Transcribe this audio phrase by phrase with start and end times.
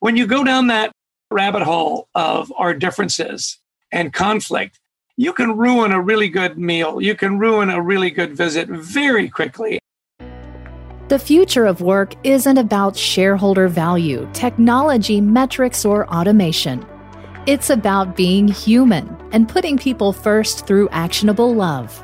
[0.00, 0.92] when you go down that
[1.30, 3.58] rabbit hole of our differences
[3.92, 4.78] and conflict,
[5.16, 7.00] you can ruin a really good meal.
[7.00, 9.78] You can ruin a really good visit very quickly.
[11.08, 16.84] The future of work isn't about shareholder value, technology, metrics, or automation.
[17.46, 22.02] It's about being human and putting people first through actionable love.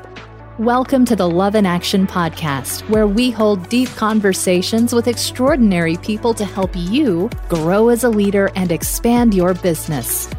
[0.59, 6.31] Welcome to the Love in Action podcast, where we hold deep conversations with extraordinary people
[6.35, 10.29] to help you grow as a leader and expand your business.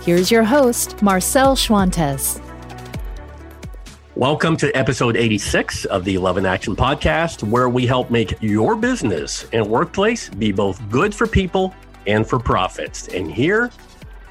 [0.00, 2.42] Here's your host, Marcel Schwantes.
[4.16, 8.74] Welcome to episode 86 of the Love in Action podcast, where we help make your
[8.74, 11.72] business and workplace be both good for people
[12.08, 13.06] and for profits.
[13.06, 13.70] And here,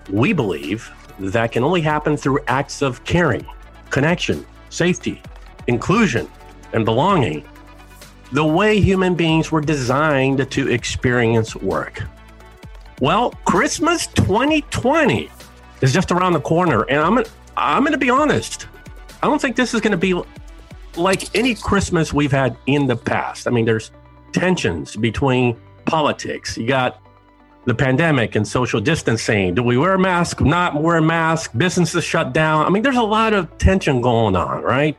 [0.09, 3.45] we believe that can only happen through acts of caring,
[3.92, 4.45] connection,
[4.76, 5.22] safety,
[5.68, 6.28] inclusion,
[6.74, 7.44] and belonging.
[8.32, 12.04] The way human beings were designed to experience work.
[13.00, 15.30] Well, Christmas 2020
[15.82, 16.84] is just around the corner.
[16.84, 17.23] And I'm
[17.58, 18.67] I'm going to be honest.
[19.22, 20.22] I don't think this is going to be
[20.98, 23.48] like any Christmas we've had in the past.
[23.48, 23.92] I mean, there's
[24.32, 26.58] tensions between politics.
[26.58, 27.02] You got
[27.66, 29.55] the pandemic and social distancing.
[29.55, 30.41] Do we wear a mask?
[30.41, 31.52] Not wear a mask?
[31.58, 32.66] Businesses shut down.
[32.66, 34.97] I mean, there's a lot of tension going on, right?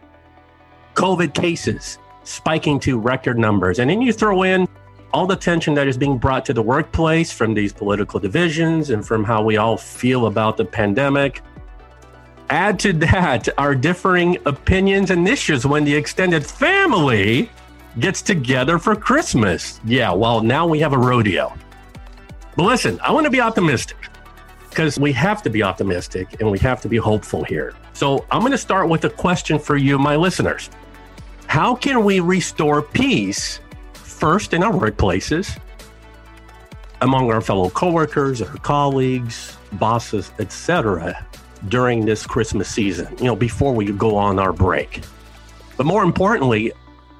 [0.95, 3.79] COVID cases spiking to record numbers.
[3.79, 4.67] And then you throw in
[5.13, 9.07] all the tension that is being brought to the workplace from these political divisions and
[9.07, 11.43] from how we all feel about the pandemic.
[12.51, 17.49] Add to that our differing opinions and issues when the extended family
[17.99, 19.81] gets together for Christmas.
[19.85, 21.53] Yeah, well, now we have a rodeo.
[22.57, 23.99] But listen, I want to be optimistic
[24.71, 27.75] because we have to be optimistic and we have to be hopeful here.
[27.93, 30.71] So I'm going to start with a question for you, my listeners.
[31.47, 33.61] How can we restore peace
[33.93, 35.59] first in our workplaces,
[37.03, 41.27] among our fellow coworkers, our colleagues, bosses, etc.,
[41.69, 45.03] during this Christmas season, you know, before we go on our break.
[45.77, 46.73] But more importantly,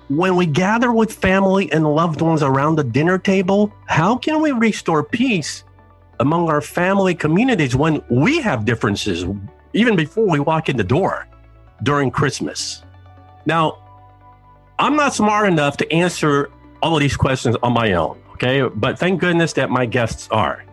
[0.09, 4.53] when we gather with family and loved ones around the dinner table, how can we
[4.53, 5.65] restore peace
[6.21, 9.25] among our family communities when we have differences,
[9.73, 11.27] even before we walk in the door
[11.83, 12.85] during Christmas?
[13.47, 13.79] Now,
[14.79, 16.51] I'm not smart enough to answer
[16.83, 18.63] all of these questions on my own, okay?
[18.63, 20.65] But thank goodness that my guests are.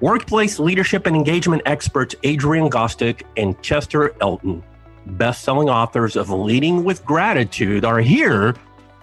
[0.00, 4.62] Workplace leadership and engagement experts Adrian Gostick and Chester Elton,
[5.06, 8.54] best selling authors of Leading with Gratitude, are here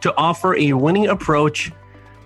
[0.01, 1.71] to offer a winning approach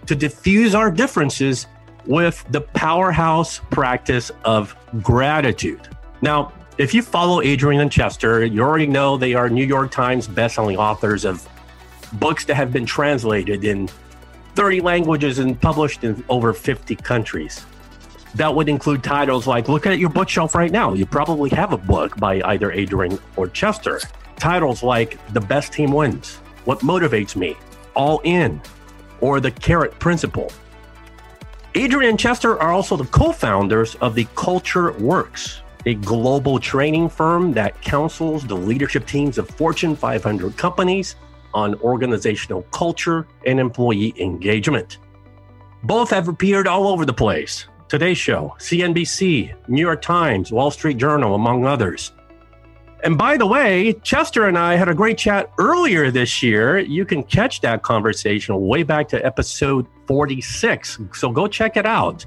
[0.06, 1.68] to diffuse our differences
[2.06, 5.88] with the powerhouse practice of gratitude.
[6.22, 10.28] Now, if you follow Adrian and Chester, you already know they are New York Times
[10.28, 11.48] bestselling authors of
[12.14, 13.90] books that have been translated in
[14.56, 17.66] 30 languages and published in over 50 countries.
[18.36, 20.94] That would include titles like Look at your bookshelf right now.
[20.94, 24.00] You probably have a book by either Adrian or Chester.
[24.38, 27.56] Titles like The Best Team Wins, What Motivates Me,
[27.94, 28.62] All In,
[29.20, 30.52] or The Carrot Principle.
[31.75, 37.09] Adrian and Chester are also the co founders of the Culture Works, a global training
[37.09, 41.16] firm that counsels the leadership teams of Fortune 500 companies
[41.53, 44.97] on organizational culture and employee engagement.
[45.84, 50.96] Both have appeared all over the place Today Show, CNBC, New York Times, Wall Street
[50.96, 52.13] Journal, among others.
[53.03, 56.79] And by the way, Chester and I had a great chat earlier this year.
[56.79, 61.00] You can catch that conversation way back to episode 46.
[61.12, 62.25] So go check it out.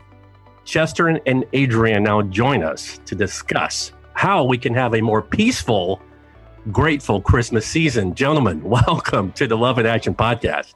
[0.67, 5.99] Chester and Adrian now join us to discuss how we can have a more peaceful
[6.73, 8.15] grateful Christmas season.
[8.15, 10.75] Gentlemen, welcome to the Love in Action podcast.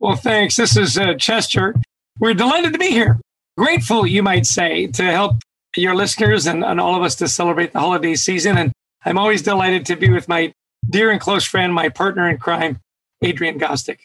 [0.00, 0.56] Well, thanks.
[0.56, 1.76] This is uh, Chester.
[2.18, 3.20] We're delighted to be here.
[3.56, 5.36] Grateful, you might say, to help
[5.76, 8.56] your listeners and, and all of us to celebrate the holiday season.
[8.56, 8.72] And
[9.04, 10.52] I'm always delighted to be with my
[10.88, 12.78] dear and close friend, my partner in crime,
[13.22, 13.98] Adrian Gostick.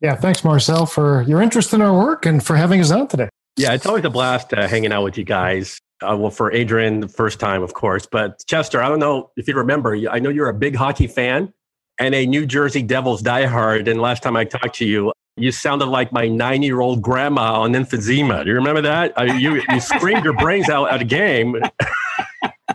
[0.00, 3.28] Yeah, thanks, Marcel, for your interest in our work and for having us on today.
[3.56, 5.78] Yeah, it's always a blast uh, hanging out with you guys.
[6.02, 8.06] Uh, well, for Adrian, the first time, of course.
[8.10, 11.52] But Chester, I don't know if you remember, I know you're a big hockey fan
[11.98, 13.88] and a New Jersey Devils diehard.
[13.88, 17.60] And last time I talked to you, you sounded like my nine year old grandma
[17.60, 18.44] on emphysema.
[18.44, 19.12] Do you remember that?
[19.16, 21.56] I, you, you screamed your brains out at a game.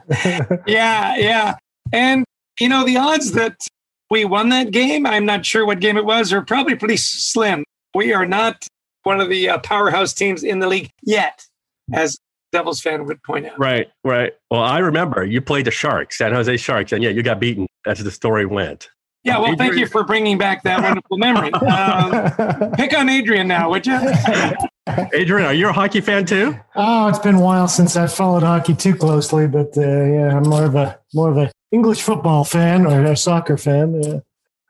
[0.67, 1.55] yeah, yeah.
[1.91, 2.25] And,
[2.59, 3.67] you know, the odds that
[4.09, 7.63] we won that game, I'm not sure what game it was, are probably pretty slim.
[7.93, 8.67] We are not
[9.03, 11.45] one of the uh, powerhouse teams in the league yet,
[11.93, 12.17] as
[12.51, 13.59] Devils fan would point out.
[13.59, 14.33] Right, right.
[14.49, 17.67] Well, I remember you played the Sharks, San Jose Sharks, and yeah, you got beaten
[17.85, 18.89] as the story went.
[19.25, 21.51] Yeah, well, thank you for bringing back that wonderful memory.
[21.65, 23.97] Um, pick on Adrian now, would you?
[25.13, 26.55] Adrian, are you a hockey fan too?
[26.75, 30.47] Oh, it's been a while since I've followed hockey too closely, but uh, yeah, I'm
[30.47, 34.01] more of a more of a English football fan or a soccer fan.
[34.01, 34.19] Yeah.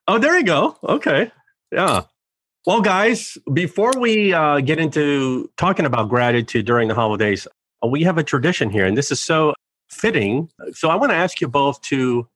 [0.07, 0.77] Oh, there you go.
[0.83, 1.31] Okay,
[1.71, 2.03] yeah.
[2.65, 7.47] Well, guys, before we uh, get into talking about gratitude during the holidays,
[7.83, 9.53] uh, we have a tradition here, and this is so
[9.89, 10.49] fitting.
[10.73, 12.27] So I want to ask you both to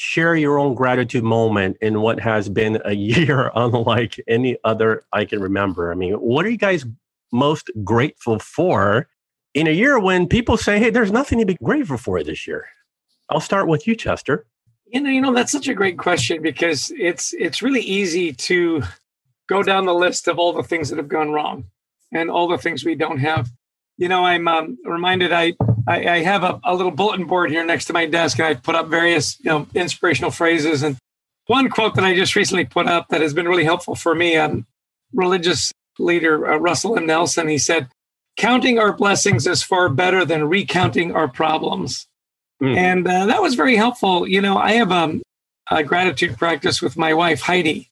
[0.00, 5.26] share your own gratitude moment in what has been a year unlike any other I
[5.26, 5.92] can remember.
[5.92, 6.86] I mean, what are you guys
[7.32, 9.08] most grateful for
[9.52, 12.66] in a year when people say, hey, there's nothing to be grateful for this year?
[13.28, 14.46] I'll start with you, Chester.
[14.86, 18.82] You know, you know that's such a great question because it's it's really easy to
[19.48, 21.64] go down the list of all the things that have gone wrong
[22.10, 23.50] and all the things we don't have.
[23.98, 25.52] You know, I'm um, reminded I,
[25.86, 28.54] I, I have a, a little bulletin board here next to my desk, and I
[28.54, 30.82] put up various you know inspirational phrases.
[30.82, 30.96] And
[31.46, 34.36] one quote that I just recently put up that has been really helpful for me,
[34.36, 34.66] um,
[35.12, 37.06] religious leader uh, Russell M.
[37.06, 37.88] Nelson, he said,
[38.36, 42.06] "Counting our blessings is far better than recounting our problems."
[42.62, 42.76] Mm.
[42.76, 44.26] And uh, that was very helpful.
[44.28, 45.22] You know, I have um,
[45.70, 47.90] a gratitude practice with my wife, Heidi.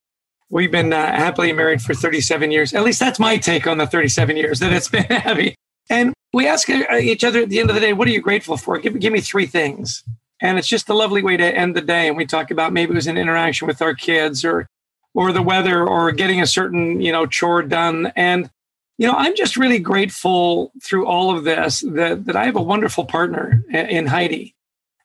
[0.51, 2.73] We've been uh, happily married for 37 years.
[2.73, 5.55] At least that's my take on the 37 years that it's been happy.
[5.91, 8.21] And we ask uh, each other at the end of the day, what are you
[8.21, 8.79] grateful for?
[8.79, 10.05] Give, give me three things.
[10.41, 12.07] And it's just a lovely way to end the day.
[12.07, 14.69] And we talk about maybe it was an interaction with our kids or
[15.15, 18.13] or the weather or getting a certain, you know, chore done.
[18.15, 18.51] And,
[18.99, 22.63] you know, I'm just really grateful through all of this that, that I have a
[22.63, 24.55] wonderful partner in Heidi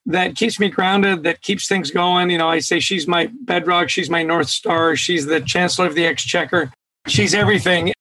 [0.05, 2.29] that keeps me grounded, that keeps things going.
[2.29, 5.95] You know, I say she's my bedrock, she's my North Star, she's the Chancellor of
[5.95, 6.71] the Exchequer,
[7.07, 7.93] she's everything.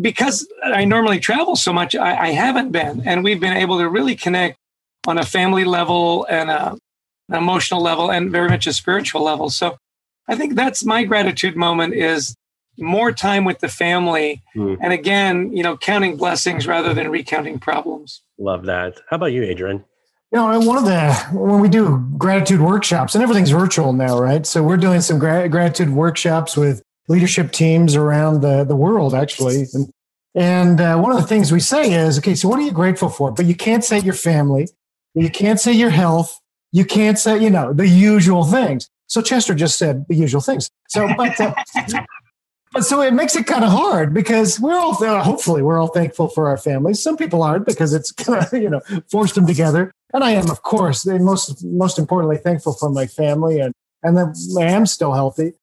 [0.00, 3.02] Because I normally travel so much, I, I haven't been.
[3.06, 4.58] And we've been able to really connect
[5.06, 6.76] on a family level and a,
[7.30, 9.48] an emotional level and very much a spiritual level.
[9.48, 9.78] So
[10.28, 12.36] I think that's my gratitude moment is
[12.78, 14.42] more time with the family.
[14.54, 14.78] Mm.
[14.80, 18.22] And again, you know, counting blessings rather than recounting problems.
[18.38, 19.00] Love that.
[19.08, 19.84] How about you, Adrian?
[20.30, 24.44] You know, one of the when we do gratitude workshops, and everything's virtual now, right?
[24.44, 29.66] So we're doing some gra- gratitude workshops with leadership teams around the the world, actually.
[29.74, 29.92] And
[30.34, 33.08] and uh, one of the things we say is, okay, so what are you grateful
[33.08, 33.32] for?
[33.32, 34.68] But you can't say your family,
[35.14, 36.38] you can't say your health,
[36.72, 38.88] you can't say, you know, the usual things.
[39.06, 40.70] So Chester just said the usual things.
[40.88, 41.54] So, but uh,
[42.72, 45.88] but so it makes it kind of hard because we're all uh, hopefully we're all
[45.88, 47.02] thankful for our families.
[47.02, 48.12] Some people aren't because it's
[48.52, 48.80] you know
[49.10, 53.60] forced them together and I am, of course, most most importantly, thankful for my family
[53.60, 55.54] and and I am still healthy.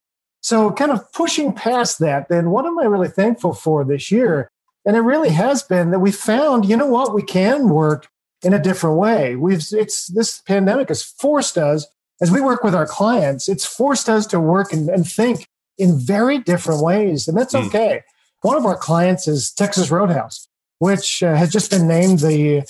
[0.46, 4.48] So, kind of pushing past that, then what am I really thankful for this year?
[4.86, 8.08] And it really has been that we found, you know what, we can work
[8.44, 9.36] in a different way.
[9.36, 11.88] We've it's this pandemic has forced us,
[12.22, 15.48] as we work with our clients, it's forced us to work and, and think
[15.80, 17.66] in very different ways, and that's hmm.
[17.66, 18.04] okay.
[18.04, 18.48] Mm.
[18.48, 22.70] One of our clients is Texas Roadhouse, which uh, has just been named the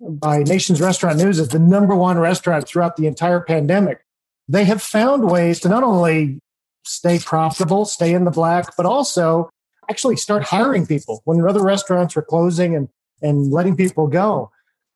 [0.00, 4.00] by Nation's Restaurant News as the number one restaurant throughout the entire pandemic.
[4.48, 6.40] They have found ways to not only
[6.84, 9.50] stay profitable, stay in the black, but also
[9.90, 12.88] actually start hiring people when other restaurants are closing and,
[13.20, 14.50] and letting people go.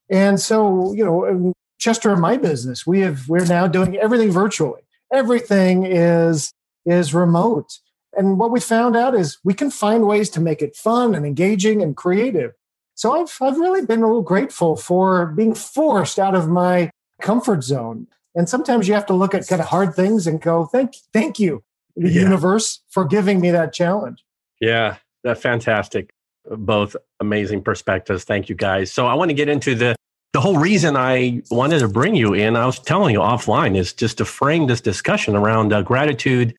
[0.08, 4.82] And so, you know, Chester and my business, we have we're now doing everything virtually.
[5.12, 6.52] Everything is
[6.84, 7.78] is remote.
[8.16, 11.26] And what we found out is we can find ways to make it fun and
[11.26, 12.52] engaging and creative.
[12.94, 16.90] So I've, I've really been a little grateful for being forced out of my
[17.20, 18.06] comfort zone.
[18.34, 21.38] And sometimes you have to look at kind of hard things and go, thank, thank
[21.38, 21.62] you,
[21.96, 22.22] the yeah.
[22.22, 24.24] universe, for giving me that challenge.
[24.60, 26.10] Yeah, that's fantastic.
[26.48, 28.24] Both amazing perspectives.
[28.24, 28.92] Thank you guys.
[28.92, 29.96] So I want to get into the
[30.32, 32.56] the whole reason I wanted to bring you in.
[32.56, 36.54] I was telling you offline is just to frame this discussion around uh, gratitude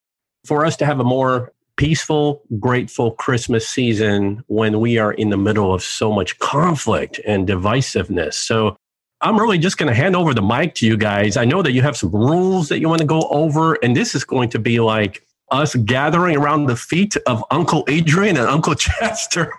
[0.46, 5.38] for us to have a more peaceful, grateful Christmas season when we are in the
[5.38, 8.34] middle of so much conflict and divisiveness.
[8.34, 8.75] So
[9.22, 11.38] I'm really just going to hand over the mic to you guys.
[11.38, 14.15] I know that you have some rules that you want to go over, and this
[14.15, 18.75] is going to be like us gathering around the feet of Uncle Adrian and Uncle
[18.75, 19.51] Chester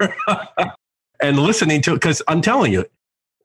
[1.20, 2.84] and listening to it because I'm telling you,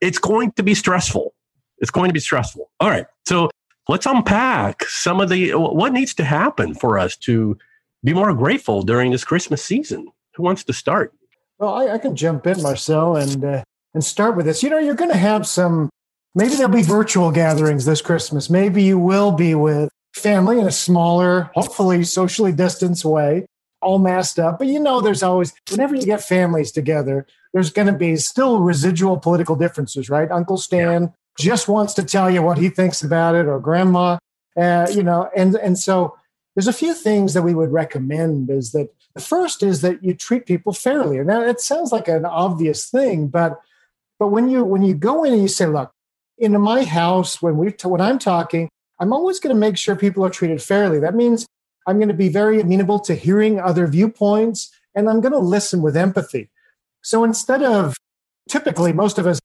[0.02, 1.34] it's going to be stressful.
[1.80, 2.70] It's going to be stressful.
[2.80, 3.06] All right.
[3.26, 3.50] So
[3.88, 7.58] let's unpack some of the what needs to happen for us to
[8.04, 10.08] be more grateful during this Christmas season?
[10.36, 11.14] Who wants to start?
[11.58, 14.64] Well, I, I can jump in, Marcel, and uh, and start with this.
[14.64, 15.90] You know, you're going to have some.
[16.36, 18.50] Maybe there'll be virtual gatherings this Christmas.
[18.50, 23.46] Maybe you will be with family in a smaller, hopefully socially distanced way,
[23.82, 24.60] all masked up.
[24.60, 28.60] But you know, there's always whenever you get families together, there's going to be still
[28.60, 30.32] residual political differences, right?
[30.32, 31.08] Uncle Stan yeah.
[31.38, 34.17] just wants to tell you what he thinks about it, or Grandma,
[34.55, 36.17] uh, you know, and and so
[36.55, 40.13] there's a few things that we would recommend is that The first is that you
[40.15, 41.17] treat people fairly.
[41.20, 43.60] And that it sounds like an obvious thing, but
[44.20, 45.91] but when you when you go in and you say, look,
[46.38, 48.70] in my house, when we when I'm talking,
[49.04, 50.98] I'm always going to make sure people are treated fairly.
[50.98, 51.46] That means
[51.86, 55.82] I'm going to be very amenable to hearing other viewpoints and I'm going to listen
[55.82, 56.50] with empathy.
[57.02, 57.98] So instead of
[58.48, 59.42] typically most of us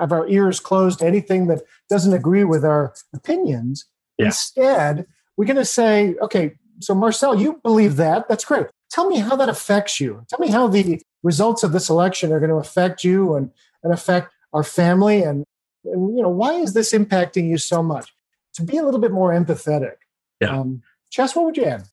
[0.00, 1.60] have our ears closed to anything that
[1.90, 3.84] doesn't agree with our opinions,
[4.16, 4.26] yeah.
[4.26, 5.04] instead,
[5.36, 8.28] we're going to say, okay, so Marcel, you believe that.
[8.28, 8.68] That's great.
[8.90, 10.24] Tell me how that affects you.
[10.30, 13.50] Tell me how the results of this election are going to affect you and,
[13.82, 15.44] and affect our family and,
[15.84, 18.15] and you know why is this impacting you so much
[18.56, 19.96] to be a little bit more empathetic
[20.40, 21.84] yeah um, Chess, what would you add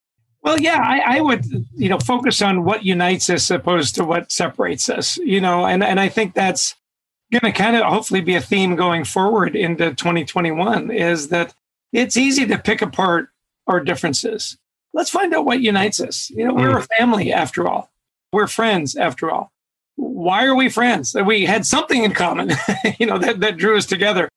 [0.43, 4.29] well, yeah, I, I, would, you know, focus on what unites us opposed to what
[4.29, 6.75] separates us, you know, and, and I think that's
[7.31, 11.53] going to kind of hopefully be a theme going forward into 2021 is that
[11.93, 13.29] it's easy to pick apart
[13.67, 14.57] our differences.
[14.93, 16.29] Let's find out what unites us.
[16.29, 16.83] You know, we're mm.
[16.83, 17.89] a family after all.
[18.33, 19.51] We're friends after all.
[19.95, 21.15] Why are we friends?
[21.15, 22.51] We had something in common,
[22.99, 24.27] you know, that, that drew us together.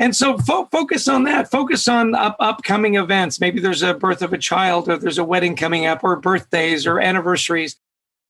[0.00, 1.50] And so fo- focus on that.
[1.50, 3.38] Focus on up- upcoming events.
[3.38, 6.86] Maybe there's a birth of a child, or there's a wedding coming up, or birthdays,
[6.86, 7.76] or anniversaries,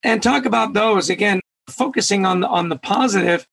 [0.02, 1.08] and talk about those.
[1.08, 3.46] Again, focusing on the, on the positive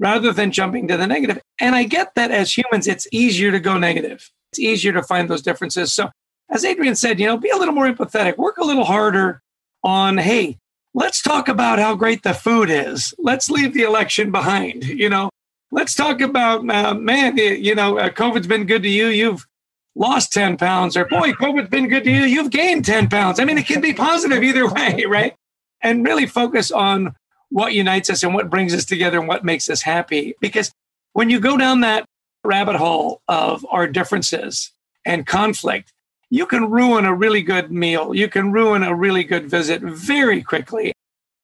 [0.00, 1.40] rather than jumping to the negative.
[1.60, 4.28] And I get that as humans, it's easier to go negative.
[4.50, 5.92] It's easier to find those differences.
[5.92, 6.10] So,
[6.50, 8.36] as Adrian said, you know, be a little more empathetic.
[8.36, 9.42] Work a little harder
[9.84, 10.58] on, hey,
[10.94, 13.14] let's talk about how great the food is.
[13.18, 14.84] Let's leave the election behind.
[14.84, 15.30] You know,
[15.70, 19.06] let's talk about uh, man you know uh, covid's been good to you.
[19.06, 19.46] You've
[19.94, 22.22] lost 10 pounds or boy covid's been good to you.
[22.22, 23.40] You've gained 10 pounds.
[23.40, 25.34] I mean it can be positive either way right?
[25.82, 27.14] And really focus on
[27.48, 30.34] what unites us and what brings us together and what makes us happy.
[30.40, 30.72] Because
[31.14, 32.04] when you go down that
[32.44, 34.72] rabbit hole of our differences
[35.04, 35.92] and conflict
[36.30, 38.14] you can ruin a really good meal.
[38.14, 40.92] You can ruin a really good visit very quickly.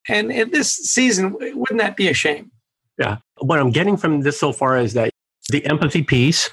[0.08, 2.52] And in this season wouldn't that be a shame
[2.98, 3.18] yeah.
[3.38, 5.10] What I'm getting from this so far is that
[5.50, 6.50] the empathy piece,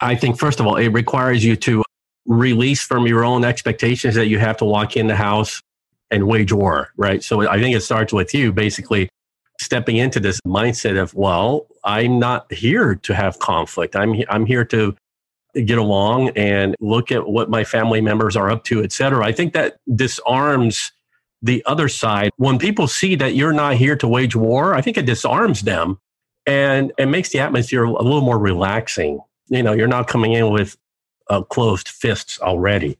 [0.00, 1.82] I think, first of all, it requires you to
[2.26, 5.60] release from your own expectations that you have to walk in the house
[6.10, 7.22] and wage war, right?
[7.22, 9.08] So I think it starts with you basically
[9.60, 13.96] stepping into this mindset of, well, I'm not here to have conflict.
[13.96, 14.96] I'm, I'm here to
[15.64, 19.24] get along and look at what my family members are up to, et cetera.
[19.24, 20.92] I think that disarms
[21.42, 24.98] the other side, when people see that you're not here to wage war, I think
[24.98, 25.98] it disarms them
[26.46, 29.20] and it makes the atmosphere a little more relaxing.
[29.48, 30.76] You know, you're not coming in with
[31.28, 32.98] uh, closed fists already.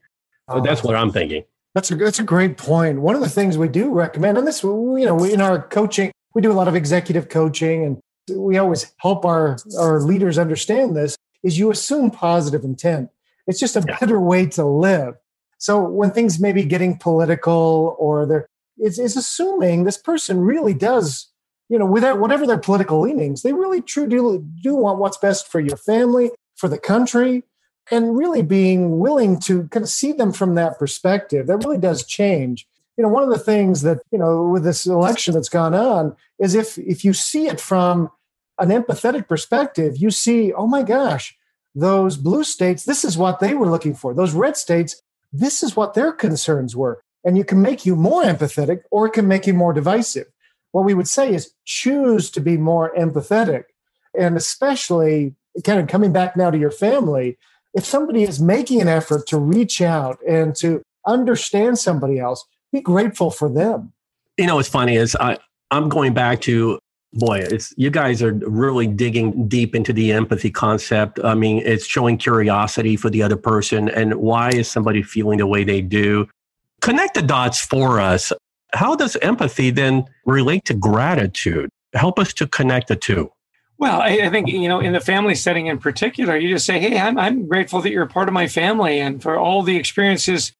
[0.50, 1.44] So that's what I'm thinking.
[1.74, 3.00] That's a, that's a great point.
[3.00, 6.42] One of the things we do recommend, and this, you know, in our coaching, we
[6.42, 8.00] do a lot of executive coaching and
[8.36, 13.10] we always help our, our leaders understand this, is you assume positive intent.
[13.46, 13.98] It's just a yeah.
[13.98, 15.14] better way to live.
[15.60, 18.46] So when things may be getting political or they're,
[18.78, 21.28] it's, it's assuming this person really does,
[21.68, 25.46] you know, without whatever their political leanings, they really truly do, do want what's best
[25.46, 27.44] for your family, for the country,
[27.90, 31.46] and really being willing to kind of see them from that perspective.
[31.46, 32.66] That really does change.
[32.96, 36.16] You know, one of the things that, you know, with this election that's gone on
[36.38, 38.10] is if if you see it from
[38.58, 41.36] an empathetic perspective, you see, oh my gosh,
[41.74, 44.14] those blue states, this is what they were looking for.
[44.14, 47.00] Those red states, this is what their concerns were.
[47.24, 50.26] And you can make you more empathetic or it can make you more divisive.
[50.72, 53.64] What we would say is choose to be more empathetic.
[54.18, 55.34] And especially
[55.64, 57.36] kind of coming back now to your family,
[57.74, 62.80] if somebody is making an effort to reach out and to understand somebody else, be
[62.80, 63.92] grateful for them.
[64.36, 65.38] You know, what's funny is I,
[65.70, 66.78] I'm going back to
[67.12, 71.18] boy it's you guys are really digging deep into the empathy concept.
[71.24, 75.46] I mean it's showing curiosity for the other person and why is somebody feeling the
[75.46, 76.28] way they do?
[76.80, 78.32] Connect the dots for us.
[78.72, 81.68] How does empathy then relate to gratitude?
[81.94, 83.32] Help us to connect the two.
[83.78, 86.78] Well I, I think you know in the family setting in particular you just say
[86.78, 89.76] hey I'm, I'm grateful that you're a part of my family and for all the
[89.76, 90.52] experiences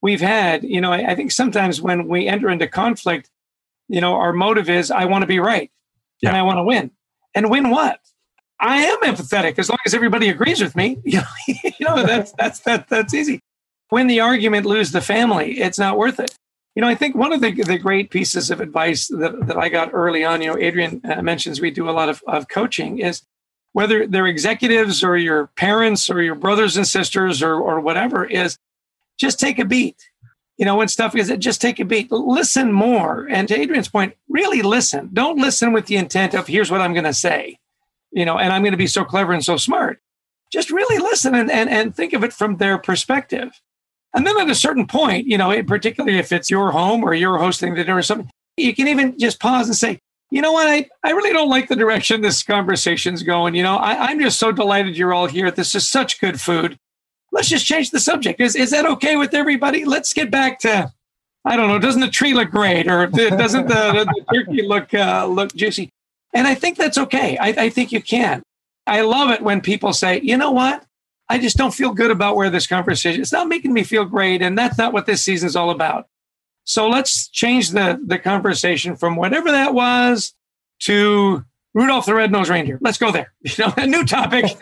[0.00, 0.62] we've had.
[0.62, 3.28] You know I, I think sometimes when we enter into conflict
[3.88, 5.70] you know our motive is i want to be right
[6.20, 6.30] yeah.
[6.30, 6.90] and I want to win.
[7.34, 8.00] And win what?
[8.60, 10.98] I am empathetic as long as everybody agrees with me.
[11.04, 13.40] You know, you know that's that's that that's easy.
[13.90, 15.60] Win the argument, lose the family.
[15.60, 16.36] It's not worth it.
[16.74, 19.68] You know, I think one of the, the great pieces of advice that, that I
[19.68, 22.98] got early on, you know, Adrian uh, mentions we do a lot of, of coaching
[22.98, 23.22] is
[23.72, 28.58] whether they're executives or your parents or your brothers and sisters or, or whatever, is
[29.18, 29.96] just take a beat
[30.58, 33.26] you know, when stuff is just take a beat, listen more.
[33.30, 35.08] And to Adrian's point, really listen.
[35.12, 37.58] Don't listen with the intent of here's what I'm going to say,
[38.10, 40.00] you know, and I'm going to be so clever and so smart.
[40.52, 43.52] Just really listen and, and, and think of it from their perspective.
[44.14, 47.38] And then at a certain point, you know, particularly if it's your home or you're
[47.38, 50.00] hosting the dinner or something, you can even just pause and say,
[50.30, 53.54] you know what, I, I really don't like the direction this conversation's going.
[53.54, 55.50] You know, I, I'm just so delighted you're all here.
[55.50, 56.78] This is such good food.
[57.32, 58.40] Let's just change the subject.
[58.40, 59.84] Is, is that okay with everybody?
[59.84, 60.92] Let's get back to,
[61.44, 65.26] I don't know, doesn't the tree look great or doesn't the, the turkey look uh,
[65.26, 65.90] look juicy?
[66.34, 67.36] And I think that's okay.
[67.38, 68.42] I, I think you can.
[68.86, 70.84] I love it when people say, you know what?
[71.28, 73.20] I just don't feel good about where this conversation.
[73.20, 76.06] It's not making me feel great, and that's not what this season is all about.
[76.64, 80.34] So let's change the the conversation from whatever that was
[80.80, 81.44] to
[81.74, 82.78] Rudolph the Red-Nosed Reindeer.
[82.80, 83.32] Let's go there.
[83.42, 84.58] You know, a new topic.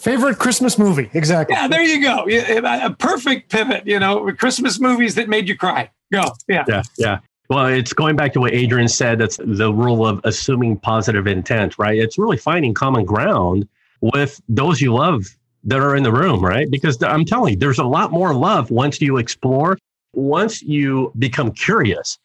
[0.00, 1.10] Favorite Christmas movie?
[1.14, 1.54] Exactly.
[1.54, 2.26] Yeah, there you go.
[2.26, 3.86] A perfect pivot.
[3.86, 5.90] You know, Christmas movies that made you cry.
[6.12, 6.32] Go.
[6.48, 6.64] Yeah.
[6.66, 6.82] Yeah.
[6.98, 7.18] Yeah.
[7.48, 9.18] Well, it's going back to what Adrian said.
[9.18, 11.98] That's the rule of assuming positive intent, right?
[11.98, 13.68] It's really finding common ground
[14.00, 15.24] with those you love
[15.64, 16.70] that are in the room, right?
[16.70, 19.76] Because I'm telling you, there's a lot more love once you explore,
[20.14, 22.18] once you become curious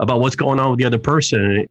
[0.00, 1.68] about what's going on with the other person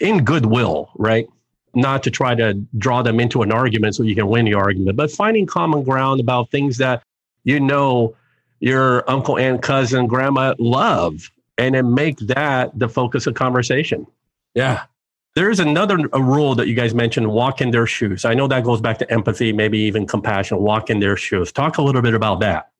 [0.00, 1.26] in goodwill, right?
[1.74, 4.96] Not to try to draw them into an argument so you can win the argument,
[4.96, 7.02] but finding common ground about things that
[7.44, 8.16] you know
[8.60, 14.06] your uncle, aunt, cousin, grandma love, and then make that the focus of conversation.
[14.54, 14.84] Yeah.
[15.36, 18.24] There's another a rule that you guys mentioned walk in their shoes.
[18.24, 21.52] I know that goes back to empathy, maybe even compassion, walk in their shoes.
[21.52, 22.70] Talk a little bit about that.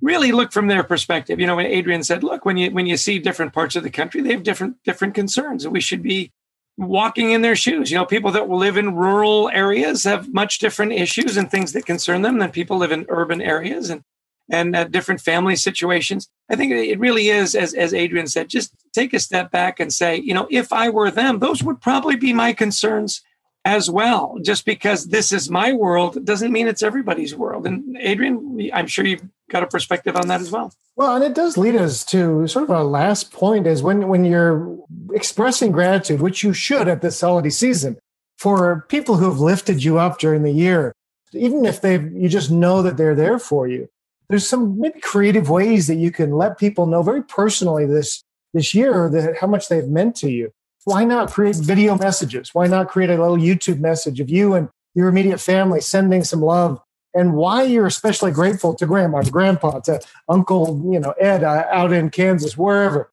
[0.00, 1.38] Really look from their perspective.
[1.38, 3.90] You know, when Adrian said, look, when you when you see different parts of the
[3.90, 5.64] country, they have different different concerns.
[5.64, 6.32] And we should be
[6.76, 7.90] walking in their shoes.
[7.90, 11.72] You know, people that will live in rural areas have much different issues and things
[11.72, 14.02] that concern them than people live in urban areas and
[14.50, 16.28] and uh, different family situations.
[16.50, 19.92] I think it really is, as, as Adrian said, just take a step back and
[19.92, 23.22] say, you know, if I were them, those would probably be my concerns
[23.64, 24.38] as well.
[24.42, 27.66] Just because this is my world doesn't mean it's everybody's world.
[27.66, 30.72] And Adrian, I'm sure you've got a perspective on that as well.
[30.96, 34.24] Well, and it does lead us to sort of our last point is when, when
[34.24, 34.76] you're
[35.12, 37.96] expressing gratitude, which you should at this holiday season,
[38.38, 40.92] for people who have lifted you up during the year,
[41.32, 43.88] even if they you just know that they're there for you
[44.32, 48.74] there's some maybe creative ways that you can let people know very personally this this
[48.74, 50.50] year that how much they've meant to you.
[50.84, 52.54] Why not create video messages?
[52.54, 56.42] Why not create a little YouTube message of you and your immediate family sending some
[56.42, 56.80] love
[57.14, 61.66] and why you're especially grateful to grandma, to grandpa, to Uncle, you know, Ed uh,
[61.70, 63.12] out in Kansas, wherever.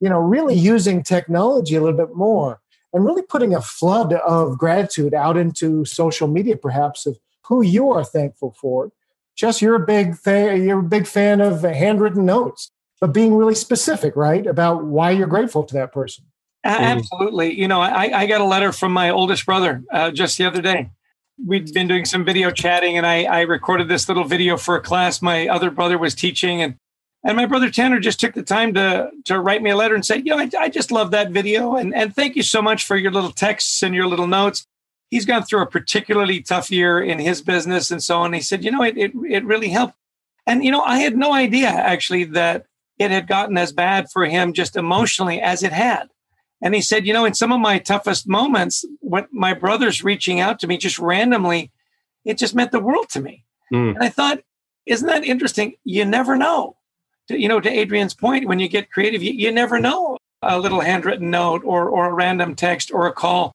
[0.00, 2.60] You know, really using technology a little bit more
[2.92, 7.90] and really putting a flood of gratitude out into social media, perhaps of who you
[7.90, 8.92] are thankful for
[9.36, 13.54] just you're a big fan, you're a big fan of handwritten notes, but being really
[13.54, 16.24] specific, right, about why you're grateful to that person.
[16.68, 17.58] Absolutely.
[17.58, 20.62] You know, I, I got a letter from my oldest brother uh, just the other
[20.62, 20.90] day.
[21.44, 24.80] We'd been doing some video chatting, and I, I recorded this little video for a
[24.80, 26.76] class my other brother was teaching, and
[27.24, 30.04] and my brother Tanner just took the time to to write me a letter and
[30.04, 32.84] say, you know, I, I just love that video, and and thank you so much
[32.84, 34.66] for your little texts and your little notes
[35.10, 38.32] he's gone through a particularly tough year in his business and so on.
[38.32, 39.94] He said, you know, it, it, it really helped.
[40.46, 42.66] And, you know, I had no idea actually that
[42.98, 46.08] it had gotten as bad for him just emotionally as it had.
[46.66, 50.40] And he said, you know, in some of my toughest moments, when my brother's reaching
[50.40, 51.70] out to me just randomly,
[52.24, 53.44] it just meant the world to me.
[53.72, 53.94] Mm.
[53.94, 54.40] And I thought,
[54.84, 55.76] isn't that interesting?
[55.84, 56.76] You never know.
[57.28, 60.58] To, you know, to Adrian's point, when you get creative, you, you never know a
[60.58, 63.52] little handwritten note or, or a random text or a call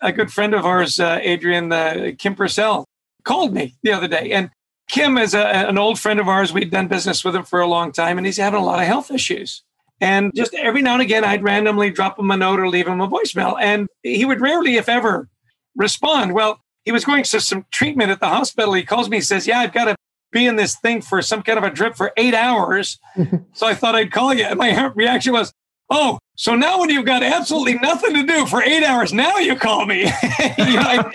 [0.00, 2.84] a good friend of ours, uh, Adrian uh, Kim Purcell,
[3.24, 4.30] called me the other day.
[4.32, 4.50] And
[4.88, 6.52] Kim is a, an old friend of ours.
[6.52, 8.86] We'd done business with him for a long time, and he's having a lot of
[8.86, 9.62] health issues.
[10.00, 13.00] And just every now and again, I'd randomly drop him a note or leave him
[13.00, 13.56] a voicemail.
[13.60, 15.28] And he would rarely, if ever,
[15.76, 16.34] respond.
[16.34, 18.74] Well, he was going to some treatment at the hospital.
[18.74, 19.96] He calls me, he says, Yeah, I've got to
[20.32, 22.98] be in this thing for some kind of a drip for eight hours.
[23.52, 24.44] so I thought I'd call you.
[24.44, 25.52] And my reaction was,
[25.90, 29.54] Oh, so now when you've got absolutely nothing to do for eight hours, now you
[29.54, 30.02] call me.
[30.58, 31.10] you know,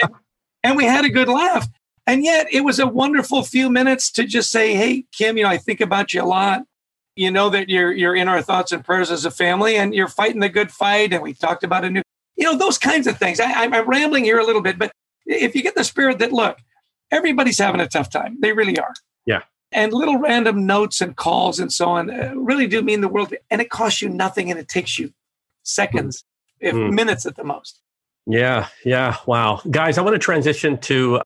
[0.64, 1.68] and we had a good laugh.
[2.08, 5.50] And yet it was a wonderful few minutes to just say, Hey, Kim, you know,
[5.50, 6.64] I think about you a lot.
[7.20, 10.08] You know that you're you're in our thoughts and prayers as a family and you're
[10.08, 11.14] fighting the good fight.
[11.14, 12.02] And we talked about a new,
[12.36, 13.40] you know, those kinds of things.
[13.40, 14.92] I, I'm rambling here a little bit, but
[15.26, 16.60] if you get the spirit that look,
[17.12, 18.38] everybody's having a tough time.
[18.40, 18.94] They really are.
[19.26, 23.08] Yeah and little random notes and calls and so on uh, really do mean the
[23.08, 25.14] world and it costs you nothing and it takes you
[25.64, 26.24] seconds
[26.60, 26.94] if mm.
[26.94, 27.82] minutes at the most
[28.26, 31.22] yeah yeah wow guys i want to transition to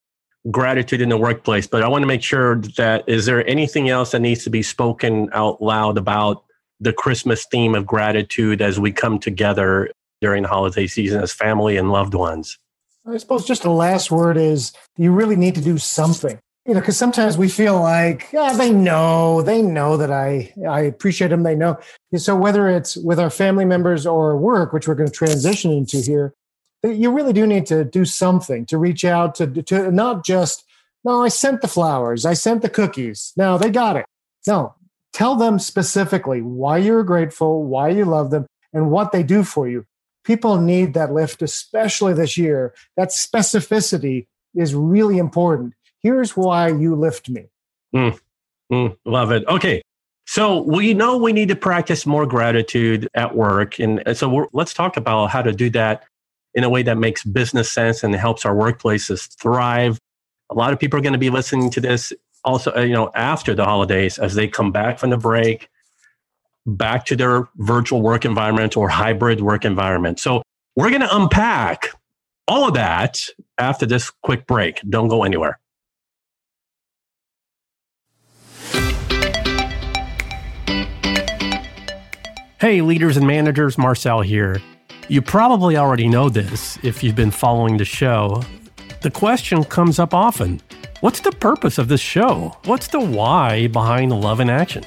[0.51, 4.11] gratitude in the workplace but i want to make sure that is there anything else
[4.11, 6.43] that needs to be spoken out loud about
[6.79, 9.89] the christmas theme of gratitude as we come together
[10.21, 12.59] during the holiday season as family and loved ones
[13.07, 16.79] i suppose just the last word is you really need to do something you know,
[16.79, 21.43] because sometimes we feel like yeah, they know, they know that I I appreciate them,
[21.43, 21.77] they know.
[22.15, 25.97] So whether it's with our family members or work, which we're going to transition into
[25.97, 26.33] here,
[26.83, 30.65] you really do need to do something to reach out to to not just
[31.05, 33.33] no, I sent the flowers, I sent the cookies.
[33.35, 34.05] No, they got it.
[34.47, 34.75] No,
[35.11, 39.67] tell them specifically why you're grateful, why you love them, and what they do for
[39.67, 39.85] you.
[40.23, 42.73] People need that lift, especially this year.
[42.95, 47.45] That specificity is really important Here's why you lift me.
[47.95, 48.19] Mm,
[48.71, 49.47] mm, love it.
[49.47, 49.81] Okay.
[50.25, 53.79] So we know we need to practice more gratitude at work.
[53.79, 56.03] And so let's talk about how to do that
[56.55, 59.99] in a way that makes business sense and helps our workplaces thrive.
[60.49, 62.13] A lot of people are going to be listening to this
[62.43, 65.69] also, uh, you know, after the holidays as they come back from the break,
[66.65, 70.19] back to their virtual work environment or hybrid work environment.
[70.19, 70.41] So
[70.75, 71.89] we're going to unpack
[72.47, 73.25] all of that
[73.57, 74.81] after this quick break.
[74.89, 75.59] Don't go anywhere.
[82.59, 84.61] Hey, leaders and managers, Marcel here.
[85.09, 88.41] You probably already know this if you've been following the show.
[89.01, 90.61] The question comes up often
[91.01, 92.55] What's the purpose of this show?
[92.63, 94.85] What's the why behind Love in Action?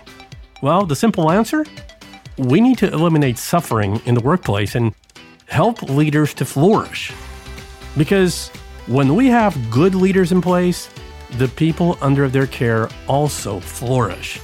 [0.63, 1.65] Well, the simple answer
[2.39, 4.95] we need to eliminate suffering in the workplace and
[5.47, 7.13] help leaders to flourish.
[7.97, 8.49] Because
[8.87, 10.91] when we have good leaders in place,
[11.39, 14.41] the people under their care also flourish.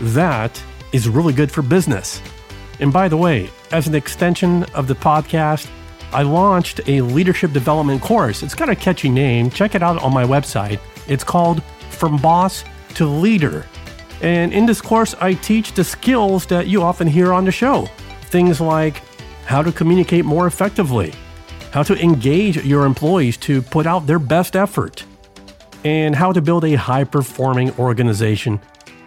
[0.00, 2.20] That is really good for business.
[2.80, 5.68] And by the way, as an extension of the podcast,
[6.12, 8.42] I launched a leadership development course.
[8.42, 9.50] It's got a catchy name.
[9.50, 10.78] Check it out on my website.
[11.08, 13.66] It's called From Boss to Leader.
[14.22, 17.86] And in this course, I teach the skills that you often hear on the show.
[18.22, 19.02] Things like
[19.44, 21.12] how to communicate more effectively,
[21.72, 25.04] how to engage your employees to put out their best effort,
[25.84, 28.60] and how to build a high performing organization.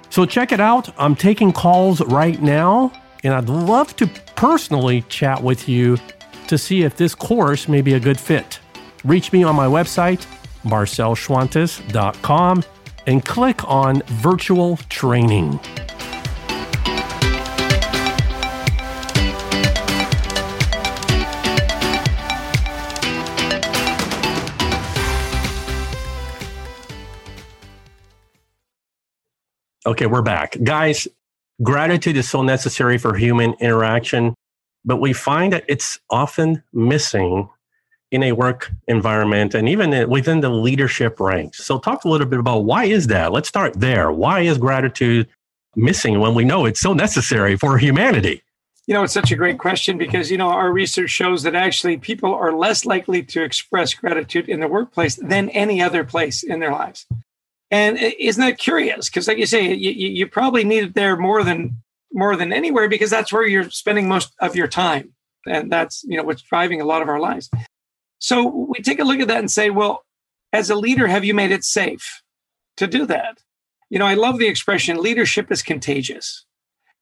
[0.09, 0.93] So check it out.
[0.97, 2.91] I'm taking calls right now
[3.23, 5.97] and I'd love to personally chat with you
[6.47, 8.59] to see if this course may be a good fit.
[9.03, 10.25] Reach me on my website,
[10.63, 12.63] marcelschwantes.com,
[13.07, 15.59] and click on Virtual Training.
[29.85, 30.57] Okay, we're back.
[30.61, 31.07] Guys,
[31.61, 34.33] Gratitude is so necessary for human interaction,
[34.85, 37.49] but we find that it's often missing
[38.11, 41.63] in a work environment and even within the leadership ranks.
[41.65, 43.31] So, talk a little bit about why is that?
[43.31, 44.11] Let's start there.
[44.11, 45.27] Why is gratitude
[45.75, 48.41] missing when we know it's so necessary for humanity?
[48.87, 51.97] You know, it's such a great question because, you know, our research shows that actually
[51.97, 56.59] people are less likely to express gratitude in the workplace than any other place in
[56.59, 57.05] their lives.
[57.71, 59.09] And isn't that curious?
[59.09, 61.77] Because, like you say, you, you probably need it there more than
[62.11, 65.13] more than anywhere because that's where you're spending most of your time,
[65.45, 67.49] and that's you know what's driving a lot of our lives.
[68.17, 70.03] So we take a look at that and say, well,
[70.51, 72.21] as a leader, have you made it safe
[72.77, 73.43] to do that?
[73.89, 76.45] You know, I love the expression leadership is contagious.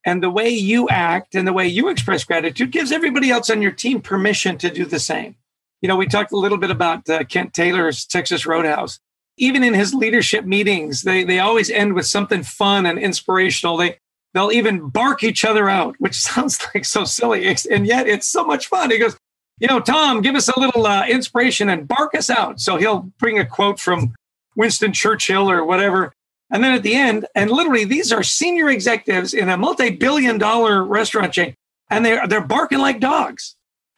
[0.06, 3.60] And the way you act and the way you express gratitude gives everybody else on
[3.60, 5.36] your team permission to do the same.
[5.82, 9.00] You know, we talked a little bit about uh, Kent Taylor's Texas Roadhouse
[9.38, 13.76] even in his leadership meetings, they they always end with something fun and inspirational.
[13.76, 13.98] They
[14.34, 18.44] they'll even bark each other out, which sounds like so silly, and yet it's so
[18.44, 18.90] much fun.
[18.90, 19.16] He goes,
[19.60, 22.60] you know, Tom, give us a little uh, inspiration and bark us out.
[22.60, 24.14] So he'll bring a quote from
[24.56, 26.12] Winston Churchill or whatever.
[26.50, 30.84] And then at the end, and literally these are senior executives in a multi-billion dollar
[30.84, 31.54] restaurant chain,
[31.90, 33.54] and they're they're barking like dogs.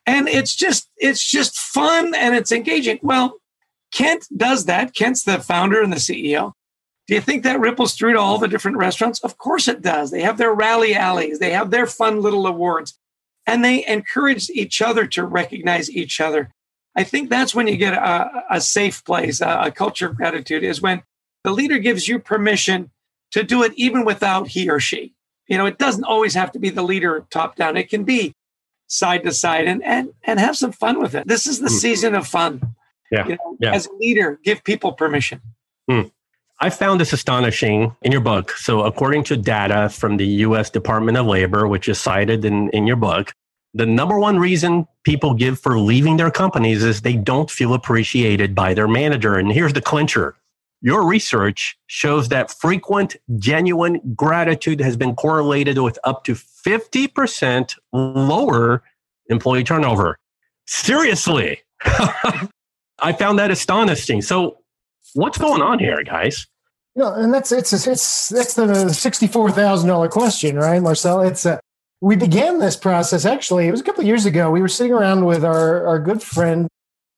[0.06, 2.98] And it's just it's just fun and it's engaging.
[3.02, 3.39] Well,
[3.92, 4.94] Kent does that.
[4.94, 6.52] Kent's the founder and the CEO.
[7.06, 9.18] Do you think that ripples through to all the different restaurants?
[9.20, 10.10] Of course it does.
[10.10, 12.98] They have their rally alleys, they have their fun little awards,
[13.46, 16.54] and they encourage each other to recognize each other.
[16.96, 20.62] I think that's when you get a, a safe place, a, a culture of gratitude,
[20.62, 21.02] is when
[21.44, 22.90] the leader gives you permission
[23.32, 25.14] to do it even without he or she.
[25.46, 27.76] You know, it doesn't always have to be the leader top down.
[27.76, 28.34] It can be
[28.86, 31.26] side to side and and and have some fun with it.
[31.26, 31.80] This is the mm.
[31.80, 32.76] season of fun.
[33.10, 33.26] Yeah.
[33.26, 33.74] You know, yeah.
[33.74, 35.40] As a leader, give people permission.
[35.88, 36.02] Hmm.
[36.62, 38.52] I found this astonishing in your book.
[38.52, 42.86] So, according to data from the US Department of Labor, which is cited in, in
[42.86, 43.32] your book,
[43.72, 48.54] the number one reason people give for leaving their companies is they don't feel appreciated
[48.54, 49.36] by their manager.
[49.36, 50.36] And here's the clincher
[50.82, 58.82] your research shows that frequent, genuine gratitude has been correlated with up to 50% lower
[59.26, 60.18] employee turnover.
[60.66, 61.62] Seriously.
[63.02, 64.22] I found that astonishing.
[64.22, 64.58] So,
[65.14, 66.46] what's going on here, guys?
[66.96, 71.22] No, and that's it's it's that's the sixty-four thousand dollar question, right, Marcel?
[71.22, 71.60] It's a
[72.00, 73.68] we began this process actually.
[73.68, 74.50] It was a couple of years ago.
[74.50, 76.68] We were sitting around with our our good friend